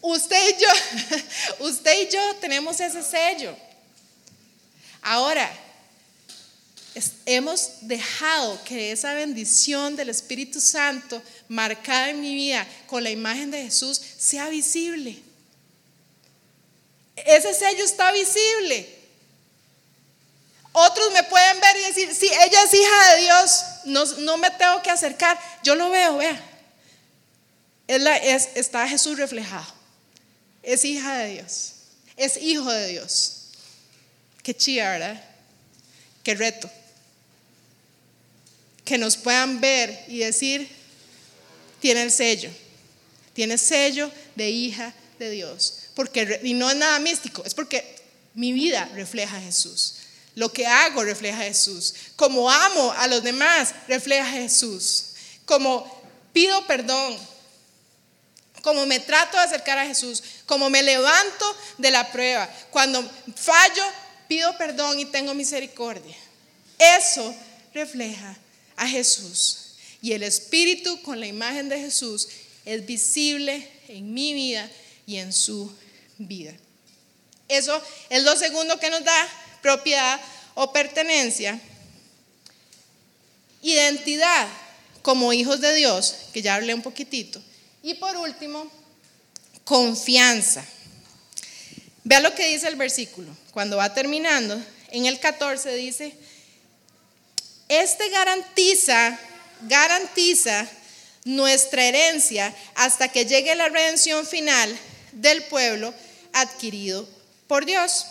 [0.00, 0.68] Usted y yo,
[1.66, 3.56] usted y yo tenemos ese sello.
[5.02, 5.50] Ahora,
[7.26, 13.50] hemos dejado que esa bendición del Espíritu Santo marcada en mi vida con la imagen
[13.50, 15.20] de Jesús sea visible.
[17.16, 18.98] Ese sello está visible.
[20.72, 24.82] Otros me pueden ver y decir, sí, ella es hija de Dios, no, me tengo
[24.82, 26.44] que acercar, yo lo veo, vea.
[27.86, 29.66] Es está Jesús reflejado.
[30.62, 31.72] Es hija de Dios,
[32.16, 33.34] es hijo de Dios.
[34.42, 35.24] Qué chía, ¿verdad?
[36.22, 36.70] Qué reto.
[38.84, 40.68] Que nos puedan ver y decir,
[41.80, 42.50] tiene el sello,
[43.34, 45.88] tiene sello de hija de Dios.
[45.94, 47.96] Porque, y no es nada místico, es porque
[48.34, 49.96] mi vida refleja a Jesús.
[50.38, 51.94] Lo que hago refleja a Jesús.
[52.14, 55.06] Como amo a los demás, refleja a Jesús.
[55.44, 55.84] Como
[56.32, 57.18] pido perdón.
[58.62, 60.22] Como me trato de acercar a Jesús.
[60.46, 62.48] Como me levanto de la prueba.
[62.70, 63.02] Cuando
[63.34, 63.82] fallo,
[64.28, 66.16] pido perdón y tengo misericordia.
[66.78, 67.34] Eso
[67.74, 68.38] refleja
[68.76, 69.72] a Jesús.
[70.00, 72.28] Y el Espíritu con la imagen de Jesús
[72.64, 74.70] es visible en mi vida
[75.04, 75.68] y en su
[76.16, 76.54] vida.
[77.48, 79.28] Eso es lo segundo que nos da
[79.62, 80.20] propiedad
[80.54, 81.60] o pertenencia.
[83.62, 84.48] Identidad
[85.02, 87.42] como hijos de Dios, que ya hablé un poquitito.
[87.82, 88.70] Y por último,
[89.64, 90.64] confianza.
[92.04, 93.34] Vea lo que dice el versículo.
[93.52, 96.14] Cuando va terminando, en el 14 dice,
[97.68, 99.18] este garantiza,
[99.62, 100.66] garantiza
[101.24, 104.74] nuestra herencia hasta que llegue la redención final
[105.12, 105.92] del pueblo
[106.32, 107.06] adquirido
[107.46, 108.06] por Dios.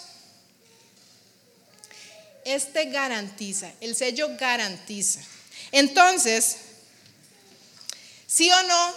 [2.48, 5.20] Este garantiza, el sello garantiza.
[5.74, 6.56] Entonces,
[8.26, 8.94] ¿sí o no?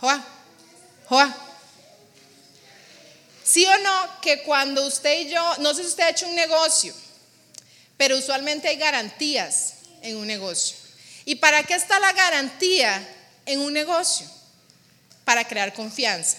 [0.00, 0.24] Joa,
[1.06, 1.36] joa,
[3.44, 6.36] ¿Sí o no que cuando usted y yo, no sé si usted ha hecho un
[6.36, 6.94] negocio,
[7.98, 10.76] pero usualmente hay garantías en un negocio.
[11.26, 13.06] ¿Y para qué está la garantía
[13.44, 14.26] en un negocio?
[15.26, 16.38] Para crear confianza.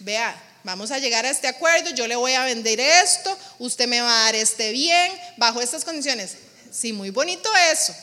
[0.00, 4.00] Vea, vamos a llegar a este acuerdo, yo le voy a vender esto, usted me
[4.00, 6.36] va a dar este bien, bajo estas condiciones.
[6.72, 7.94] Sí, muy bonito eso.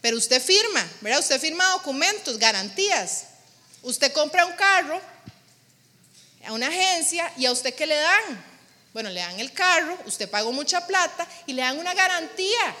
[0.00, 1.20] Pero usted firma, ¿verdad?
[1.20, 3.24] Usted firma documentos, garantías.
[3.82, 5.00] Usted compra un carro
[6.46, 8.44] a una agencia y a usted qué le dan?
[8.92, 12.74] Bueno, le dan el carro, usted pagó mucha plata y le dan una garantía.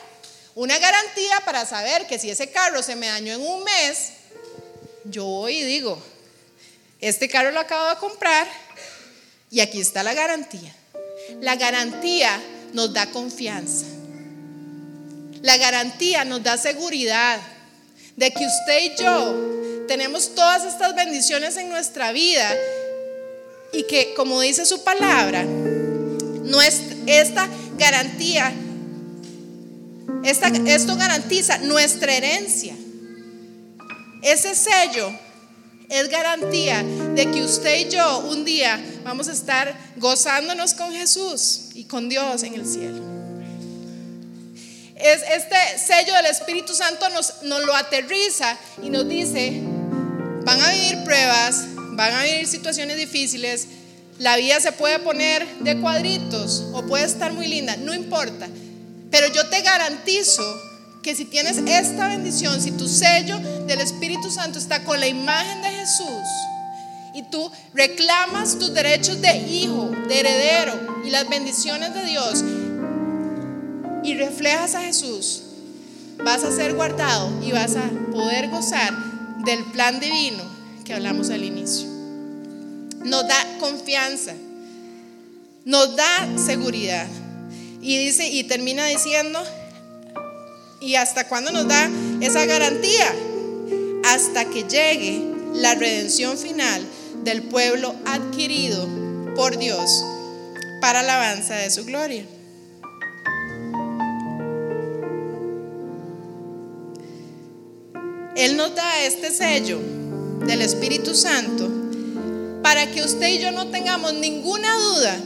[0.54, 4.12] Una garantía para saber que si ese carro se me dañó en un mes,
[5.04, 6.02] yo voy y digo,
[7.00, 8.46] este carro lo acabo de comprar
[9.50, 10.74] y aquí está la garantía.
[11.40, 12.40] La garantía
[12.72, 13.86] nos da confianza.
[15.42, 17.38] La garantía nos da seguridad
[18.16, 22.56] de que usted y yo tenemos todas estas bendiciones en nuestra vida
[23.72, 25.44] y que, como dice su palabra,
[26.66, 28.52] es, esta garantía,
[30.24, 32.74] esta, esto garantiza nuestra herencia.
[34.22, 35.12] Ese sello
[35.88, 41.68] es garantía de que usted y yo un día vamos a estar gozándonos con Jesús
[41.74, 43.02] y con Dios en el cielo.
[44.96, 49.60] Es este sello del Espíritu Santo nos, nos lo aterriza y nos dice,
[50.44, 53.68] van a vivir pruebas, van a vivir situaciones difíciles,
[54.18, 58.48] la vida se puede poner de cuadritos o puede estar muy linda, no importa.
[59.10, 60.42] Pero yo te garantizo
[61.06, 63.38] que si tienes esta bendición, si tu sello
[63.68, 66.26] del Espíritu Santo está con la imagen de Jesús
[67.14, 72.42] y tú reclamas tus derechos de hijo, de heredero y las bendiciones de Dios
[74.02, 75.42] y reflejas a Jesús,
[76.24, 78.92] vas a ser guardado y vas a poder gozar
[79.44, 80.42] del plan divino
[80.84, 81.86] que hablamos al inicio.
[83.04, 84.34] Nos da confianza,
[85.64, 87.06] nos da seguridad.
[87.80, 89.40] Y dice y termina diciendo,
[90.80, 93.14] ¿y hasta cuándo nos da esa garantía?
[94.04, 95.22] Hasta que llegue
[95.54, 96.82] la redención final
[97.24, 98.86] del pueblo adquirido
[99.34, 100.04] por Dios
[100.80, 102.24] para alabanza de su gloria.
[108.36, 109.80] Él nos da este sello
[110.46, 111.68] del Espíritu Santo
[112.62, 115.16] para que usted y yo no tengamos ninguna duda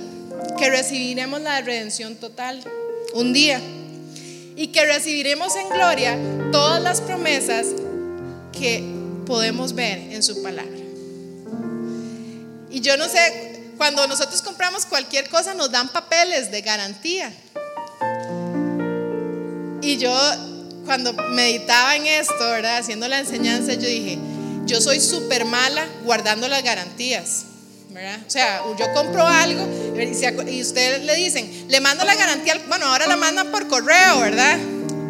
[0.57, 2.63] que recibiremos la redención total
[3.15, 3.61] un día
[4.61, 6.19] y que recibiremos en gloria
[6.53, 7.69] todas las promesas
[8.53, 8.85] que
[9.25, 10.77] podemos ver en su palabra.
[12.69, 17.33] Y yo no sé, cuando nosotros compramos cualquier cosa nos dan papeles de garantía.
[19.81, 20.15] Y yo
[20.85, 22.77] cuando meditaba en esto, ¿verdad?
[22.77, 24.19] Haciendo la enseñanza, yo dije,
[24.67, 27.47] yo soy súper mala guardando las garantías.
[27.91, 28.19] ¿Verdad?
[28.27, 29.67] O sea, yo compro algo
[30.49, 34.59] y ustedes le dicen, le mando la garantía, bueno, ahora la mandan por correo, ¿verdad?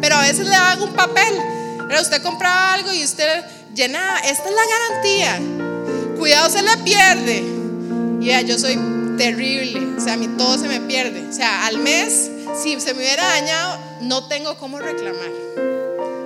[0.01, 1.33] Pero a veces le hago un papel.
[1.77, 2.01] ¿verdad?
[2.01, 3.43] Usted compra algo y usted
[3.75, 5.39] llena, esta es la garantía.
[6.17, 7.43] Cuidado, se le pierde.
[8.21, 8.79] Y ya, yo soy
[9.17, 11.27] terrible, o sea, a mí todo se me pierde.
[11.27, 12.29] O sea, al mes,
[12.61, 15.29] si se me hubiera dañado, no tengo cómo reclamar,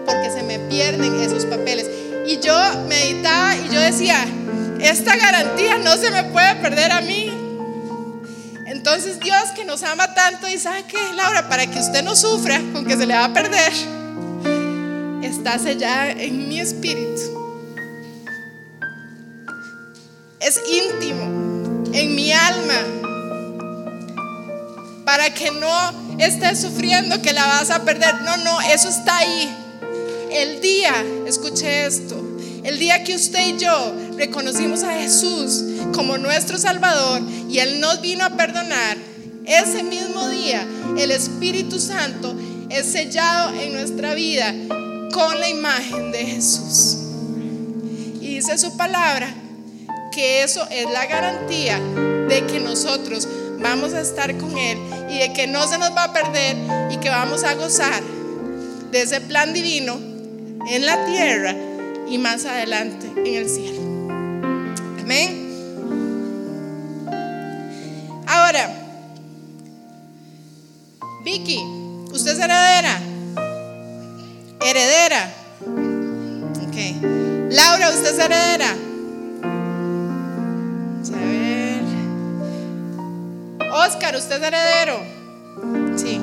[0.05, 1.87] porque se me pierden esos papeles.
[2.27, 2.55] Y yo
[2.87, 4.25] meditaba y yo decía,
[4.79, 7.31] esta garantía no se me puede perder a mí.
[8.67, 12.59] Entonces Dios que nos ama tanto y sabe que Laura, para que usted no sufra
[12.73, 13.71] con que se le va a perder,
[15.23, 17.21] está sellada en mi espíritu.
[20.39, 22.73] Es íntimo en mi alma
[25.05, 28.21] para que no estés sufriendo que la vas a perder.
[28.21, 29.55] No, no, eso está ahí.
[30.31, 30.93] El día,
[31.25, 32.21] escuche esto,
[32.63, 35.63] el día que usted y yo reconocimos a Jesús
[35.93, 38.97] como nuestro Salvador y Él nos vino a perdonar
[39.45, 40.65] ese mismo día
[40.97, 42.35] el Espíritu Santo
[42.69, 44.53] es sellado en nuestra vida
[45.13, 46.97] con la imagen de Jesús.
[48.21, 49.33] Y dice su palabra
[50.11, 51.79] que eso es la garantía
[52.27, 53.27] de que nosotros
[53.59, 54.77] vamos a estar con Él
[55.09, 56.57] y de que no se nos va a perder
[56.91, 58.01] y que vamos a gozar
[58.91, 59.93] de ese plan divino
[60.71, 61.55] en la tierra
[62.09, 63.84] y más adelante en el cielo.
[65.05, 65.45] Amén.
[68.25, 68.73] Ahora,
[71.23, 71.59] Vicky,
[72.11, 72.99] ¿usted es heredera?
[74.59, 75.31] Heredera.
[76.59, 76.75] Ok.
[77.51, 78.75] Laura, ¿usted es heredera?
[81.13, 81.83] A ver.
[83.73, 85.01] Oscar, ¿usted es heredero?
[85.97, 86.19] Sí.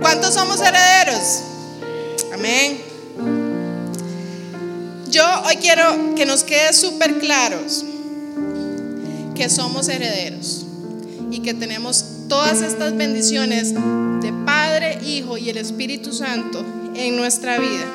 [0.00, 1.44] ¿Cuántos somos herederos?
[2.34, 2.89] Amén.
[5.10, 7.84] Yo hoy quiero que nos quede súper claros
[9.34, 10.64] que somos herederos
[11.32, 17.58] y que tenemos todas estas bendiciones de Padre, Hijo y el Espíritu Santo en nuestra
[17.58, 17.86] vida.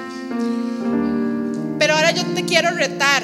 [1.80, 3.24] Pero ahora yo te quiero retar.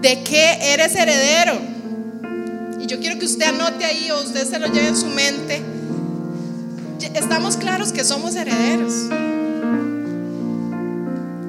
[0.00, 1.60] ¿De qué eres heredero?
[2.80, 5.62] Y yo quiero que usted anote ahí o usted se lo lleve en su mente.
[7.14, 8.92] Estamos claros que somos herederos.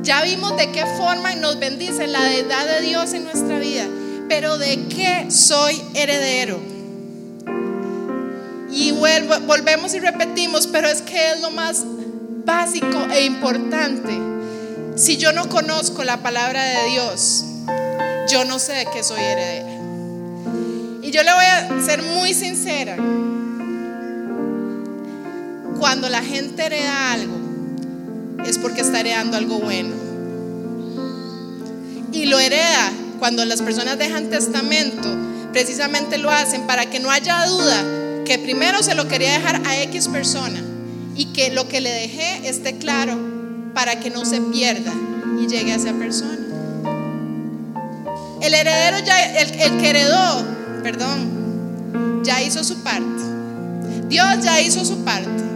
[0.08, 3.86] Ya vimos de qué forma nos bendice la deidad de Dios en nuestra vida.
[4.30, 6.62] Pero ¿de qué soy heredero?
[8.72, 11.84] Y volvemos y repetimos, pero es que es lo más
[12.46, 14.18] básico e importante.
[14.96, 17.44] Si yo no conozco la palabra de Dios,
[18.30, 19.74] yo no sé de qué soy heredera.
[21.02, 22.96] Y yo le voy a ser muy sincera.
[25.78, 27.37] Cuando la gente hereda algo,
[28.46, 29.94] es porque está heredando algo bueno.
[32.12, 35.08] Y lo hereda cuando las personas dejan testamento,
[35.52, 37.84] precisamente lo hacen para que no haya duda
[38.26, 40.60] que primero se lo quería dejar a X persona
[41.16, 43.18] y que lo que le dejé esté claro
[43.74, 44.92] para que no se pierda
[45.42, 46.38] y llegue a esa persona.
[48.42, 50.46] El heredero ya, el, el que heredó,
[50.84, 53.24] perdón, ya hizo su parte.
[54.10, 55.47] Dios ya hizo su parte.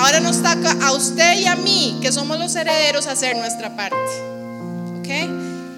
[0.00, 3.98] Ahora nos toca a usted y a mí, que somos los herederos, hacer nuestra parte.
[4.98, 5.08] ¿Ok?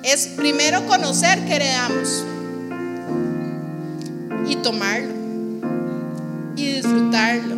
[0.05, 2.25] Es primero conocer que heredamos
[4.49, 5.13] y tomarlo
[6.55, 7.57] y disfrutarlo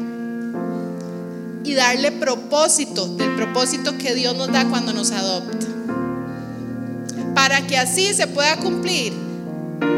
[1.65, 5.67] y darle propósito del propósito que Dios nos da cuando nos adopta.
[7.35, 9.13] Para que así se pueda cumplir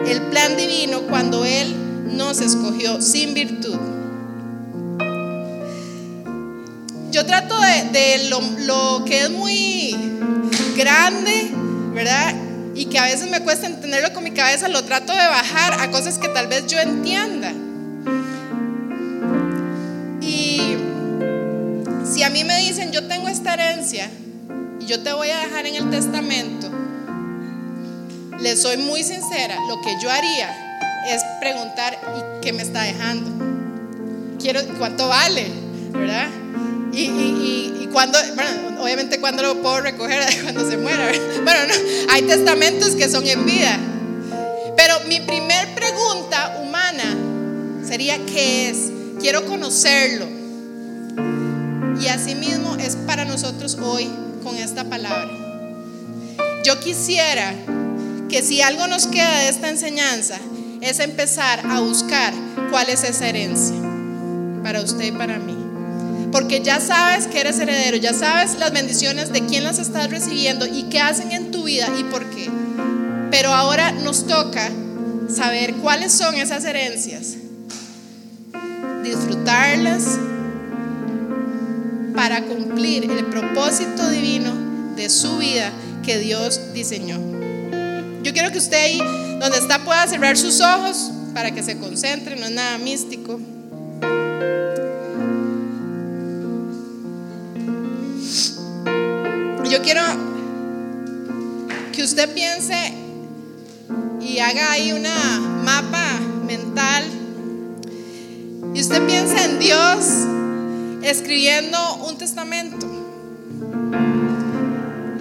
[0.09, 1.77] el plan divino cuando Él
[2.17, 3.96] nos escogió sin virtud.
[7.27, 9.97] Trato de, lo, que es muy
[10.77, 11.51] grande,
[11.93, 12.35] ¿verdad?
[12.75, 15.91] Y que a veces me cuesta entenderlo con mi cabeza, lo trato de bajar a
[15.91, 17.53] cosas que tal vez yo entienda.
[20.21, 20.77] Y
[22.05, 24.09] si a mí me dicen, yo tengo esta herencia
[24.81, 26.71] y yo te voy a dejar en el testamento,
[28.41, 30.55] le soy muy sincera, lo que yo haría
[31.09, 33.31] es preguntar, ¿y qué me está dejando?
[34.39, 35.51] Quiero, ¿cuánto vale?
[35.93, 36.29] ¿Verdad?
[36.99, 41.11] Y, cuando, bueno, obviamente cuando lo puedo recoger, cuando se muera.
[41.45, 43.79] Bueno, no, hay testamentos que son en vida.
[44.77, 47.17] Pero mi primer pregunta humana
[47.87, 48.91] sería, ¿qué es?
[49.21, 50.27] Quiero conocerlo.
[52.01, 54.09] Y así mismo es para nosotros hoy
[54.43, 55.31] con esta palabra.
[56.65, 57.55] Yo quisiera
[58.29, 60.39] que si algo nos queda de esta enseñanza
[60.81, 62.35] es empezar a buscar
[62.71, 63.77] cuál es esa herencia
[64.63, 65.66] para usted y para mí.
[66.33, 70.67] Porque ya sabes que eres heredero, ya sabes las bendiciones de quién las estás recibiendo
[70.67, 72.51] y qué hacen en tu vida y por qué.
[73.31, 74.71] Pero ahora nos toca
[75.29, 77.37] saber cuáles son esas herencias,
[79.03, 80.19] disfrutarlas
[82.15, 84.53] para cumplir el propósito divino
[84.97, 85.71] de su vida
[86.05, 87.19] que Dios diseñó.
[88.23, 88.99] Yo quiero que usted ahí
[89.39, 93.39] donde está pueda cerrar sus ojos para que se concentre, no es nada místico.
[99.77, 100.01] Yo quiero
[101.93, 102.95] que usted piense
[104.23, 107.05] y haga ahí una mapa mental.
[108.73, 110.07] Y usted piensa en Dios
[111.03, 112.87] escribiendo un testamento.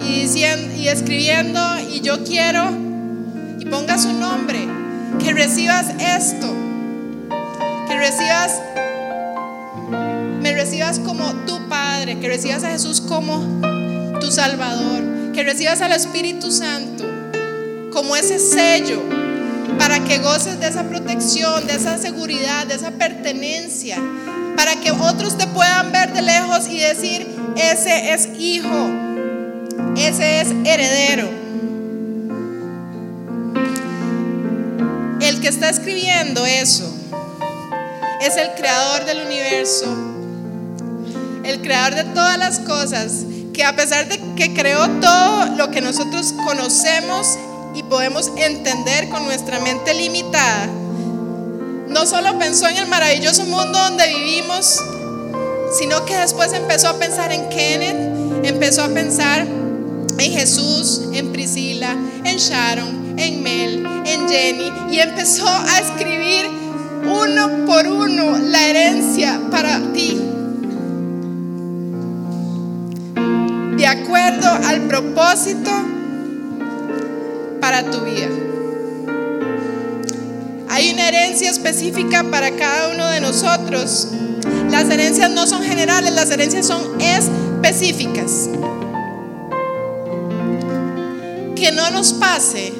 [0.00, 1.60] Y, diciendo, y escribiendo
[1.92, 2.70] y yo quiero
[3.60, 4.66] y ponga su nombre,
[5.22, 6.50] que recibas esto,
[7.86, 8.58] que recibas,
[10.40, 13.75] me recibas como tu Padre, que recibas a Jesús como
[14.18, 17.04] tu Salvador, que recibas al Espíritu Santo
[17.92, 19.02] como ese sello
[19.78, 23.98] para que goces de esa protección, de esa seguridad, de esa pertenencia,
[24.56, 28.88] para que otros te puedan ver de lejos y decir, ese es hijo,
[29.96, 31.28] ese es heredero.
[35.20, 36.92] El que está escribiendo eso
[38.20, 39.86] es el creador del universo,
[41.44, 43.24] el creador de todas las cosas,
[43.56, 47.38] que a pesar de que creó todo lo que nosotros conocemos
[47.74, 50.66] y podemos entender con nuestra mente limitada,
[51.88, 54.78] no solo pensó en el maravilloso mundo donde vivimos,
[55.78, 59.46] sino que después empezó a pensar en Kenneth, empezó a pensar
[60.18, 66.46] en Jesús, en Priscila, en Sharon, en Mel, en Jenny, y empezó a escribir
[67.06, 70.25] uno por uno la herencia para ti.
[73.86, 75.70] De acuerdo al propósito
[77.60, 78.26] para tu vida.
[80.68, 84.08] Hay una herencia específica para cada uno de nosotros.
[84.72, 88.48] Las herencias no son generales, las herencias son específicas.
[91.54, 92.72] Que no nos pase,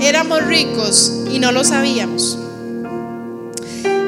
[0.00, 2.38] éramos ricos y no lo sabíamos.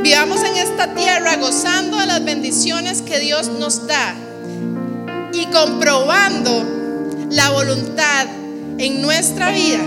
[0.03, 4.24] Vivamos en esta tierra gozando de las bendiciones que Dios nos da
[5.35, 6.65] y comprobando
[7.31, 8.27] la voluntad
[8.79, 9.83] en nuestra vida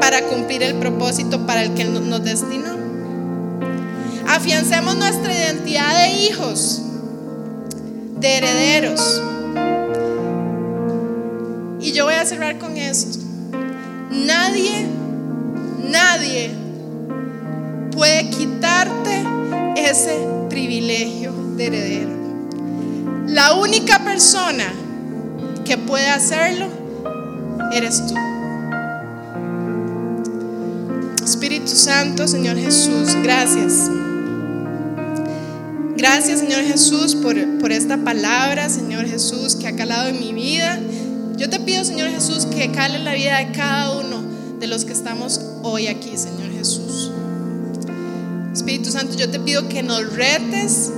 [0.00, 2.76] para cumplir el propósito para el que nos destinó.
[4.26, 6.82] Afiancemos nuestra identidad de hijos,
[8.18, 9.22] de herederos.
[11.80, 13.18] Y yo voy a cerrar con esto.
[14.10, 14.86] Nadie,
[15.88, 16.50] nadie
[17.92, 19.24] puede quitarte
[19.76, 22.15] ese privilegio de heredero.
[23.26, 24.72] La única persona
[25.64, 26.68] que puede hacerlo
[27.72, 28.14] eres tú.
[31.24, 33.90] Espíritu Santo, Señor Jesús, gracias.
[35.96, 40.78] Gracias, Señor Jesús, por, por, esta palabra, Señor Jesús, que ha calado en mi vida.
[41.36, 44.22] Yo te pido, Señor Jesús, que cale la vida de cada uno
[44.60, 47.10] de los que estamos hoy aquí, Señor Jesús.
[48.52, 50.92] Espíritu Santo, yo te pido que nos retes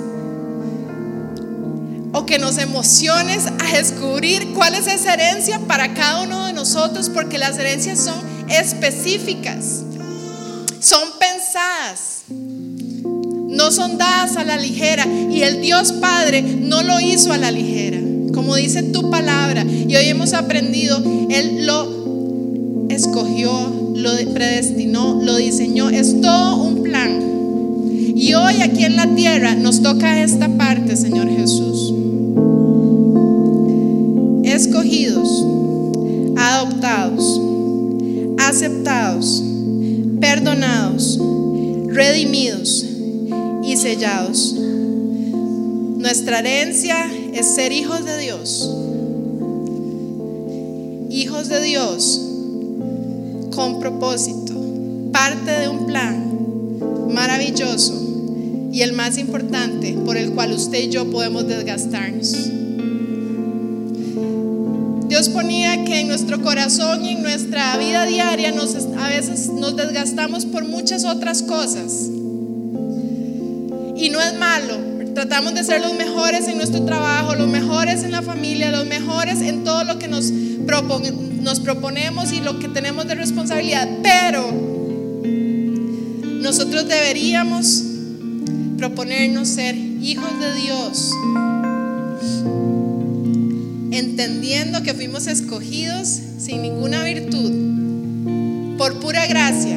[2.19, 7.09] o que nos emociones a descubrir cuál es esa herencia para cada uno de nosotros,
[7.11, 8.17] porque las herencias son
[8.49, 9.85] específicas,
[10.81, 17.33] son pensadas, no son dadas a la ligera y el Dios Padre no lo hizo
[17.33, 18.01] a la ligera,
[18.35, 21.01] como dice tu palabra y hoy hemos aprendido,
[21.31, 27.29] Él lo escogió, lo predestinó, lo diseñó, es todo un plan.
[28.17, 31.95] Y hoy aquí en la tierra nos toca esta parte, Señor Jesús.
[34.45, 35.29] Escogidos,
[36.37, 37.41] adoptados,
[38.39, 39.43] aceptados,
[40.21, 41.19] perdonados,
[41.87, 42.85] redimidos
[43.63, 44.55] y sellados.
[45.97, 48.75] Nuestra herencia es ser hijos de Dios.
[51.11, 52.21] Hijos de Dios
[53.55, 54.55] con propósito,
[55.13, 58.08] parte de un plan maravilloso
[58.73, 62.35] y el más importante por el cual usted y yo podemos desgastarnos.
[65.09, 69.75] Dios ponía que en nuestro corazón y en nuestra vida diaria nos, a veces nos
[69.75, 72.11] desgastamos por muchas otras cosas.
[73.97, 74.77] Y no es malo.
[75.15, 79.41] Tratamos de ser los mejores en nuestro trabajo, los mejores en la familia, los mejores
[79.41, 83.89] en todo lo que nos, nos proponemos y lo que tenemos de responsabilidad.
[84.03, 84.53] Pero
[86.43, 87.88] nosotros deberíamos
[88.79, 91.13] proponernos ser hijos de Dios,
[93.91, 96.09] entendiendo que fuimos escogidos
[96.39, 99.77] sin ninguna virtud, por pura gracia,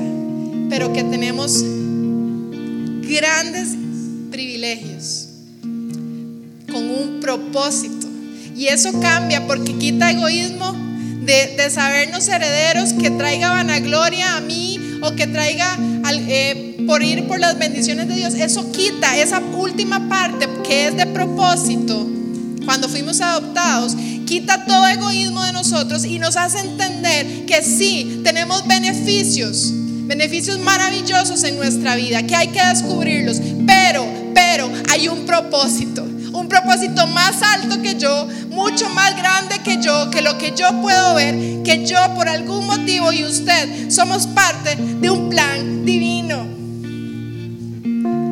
[0.70, 1.66] pero que tenemos
[3.10, 3.70] grandes
[4.30, 5.30] privilegios,
[6.72, 8.08] con un propósito.
[8.56, 10.74] Y eso cambia porque quita egoísmo
[11.26, 15.76] de, de sabernos herederos, que traiga vanagloria a mí o que traiga
[16.10, 20.97] eh, por ir por las bendiciones de Dios, eso quita esa última parte que es
[20.97, 22.08] de propósito.
[22.66, 23.95] Cuando fuimos adoptados,
[24.26, 31.43] quita todo egoísmo de nosotros y nos hace entender que sí, tenemos beneficios, beneficios maravillosos
[31.43, 37.41] en nuestra vida, que hay que descubrirlos, pero, pero hay un propósito un propósito más
[37.41, 41.86] alto que yo, mucho más grande que yo, que lo que yo puedo ver, que
[41.86, 46.47] yo por algún motivo y usted somos parte de un plan divino.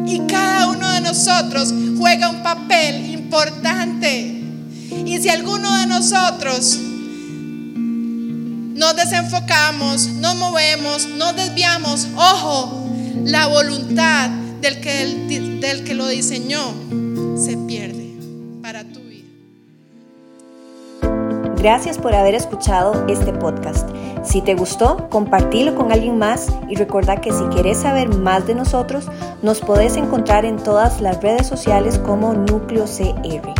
[0.07, 4.43] Y cada uno de nosotros juega un papel importante.
[5.05, 6.79] Y si alguno de nosotros
[8.75, 12.07] nos desenfocamos, nos movemos, nos desviamos.
[12.15, 12.89] Ojo,
[13.25, 14.29] la voluntad
[14.61, 15.05] del que,
[15.61, 16.73] del que lo diseñó
[17.39, 18.17] se pierde
[18.61, 19.25] para tu vida.
[21.57, 23.89] Gracias por haber escuchado este podcast.
[24.23, 28.55] Si te gustó, compartilo con alguien más y recuerda que si quieres saber más de
[28.55, 29.07] nosotros,
[29.41, 33.58] nos podés encontrar en todas las redes sociales como Núcleo CR.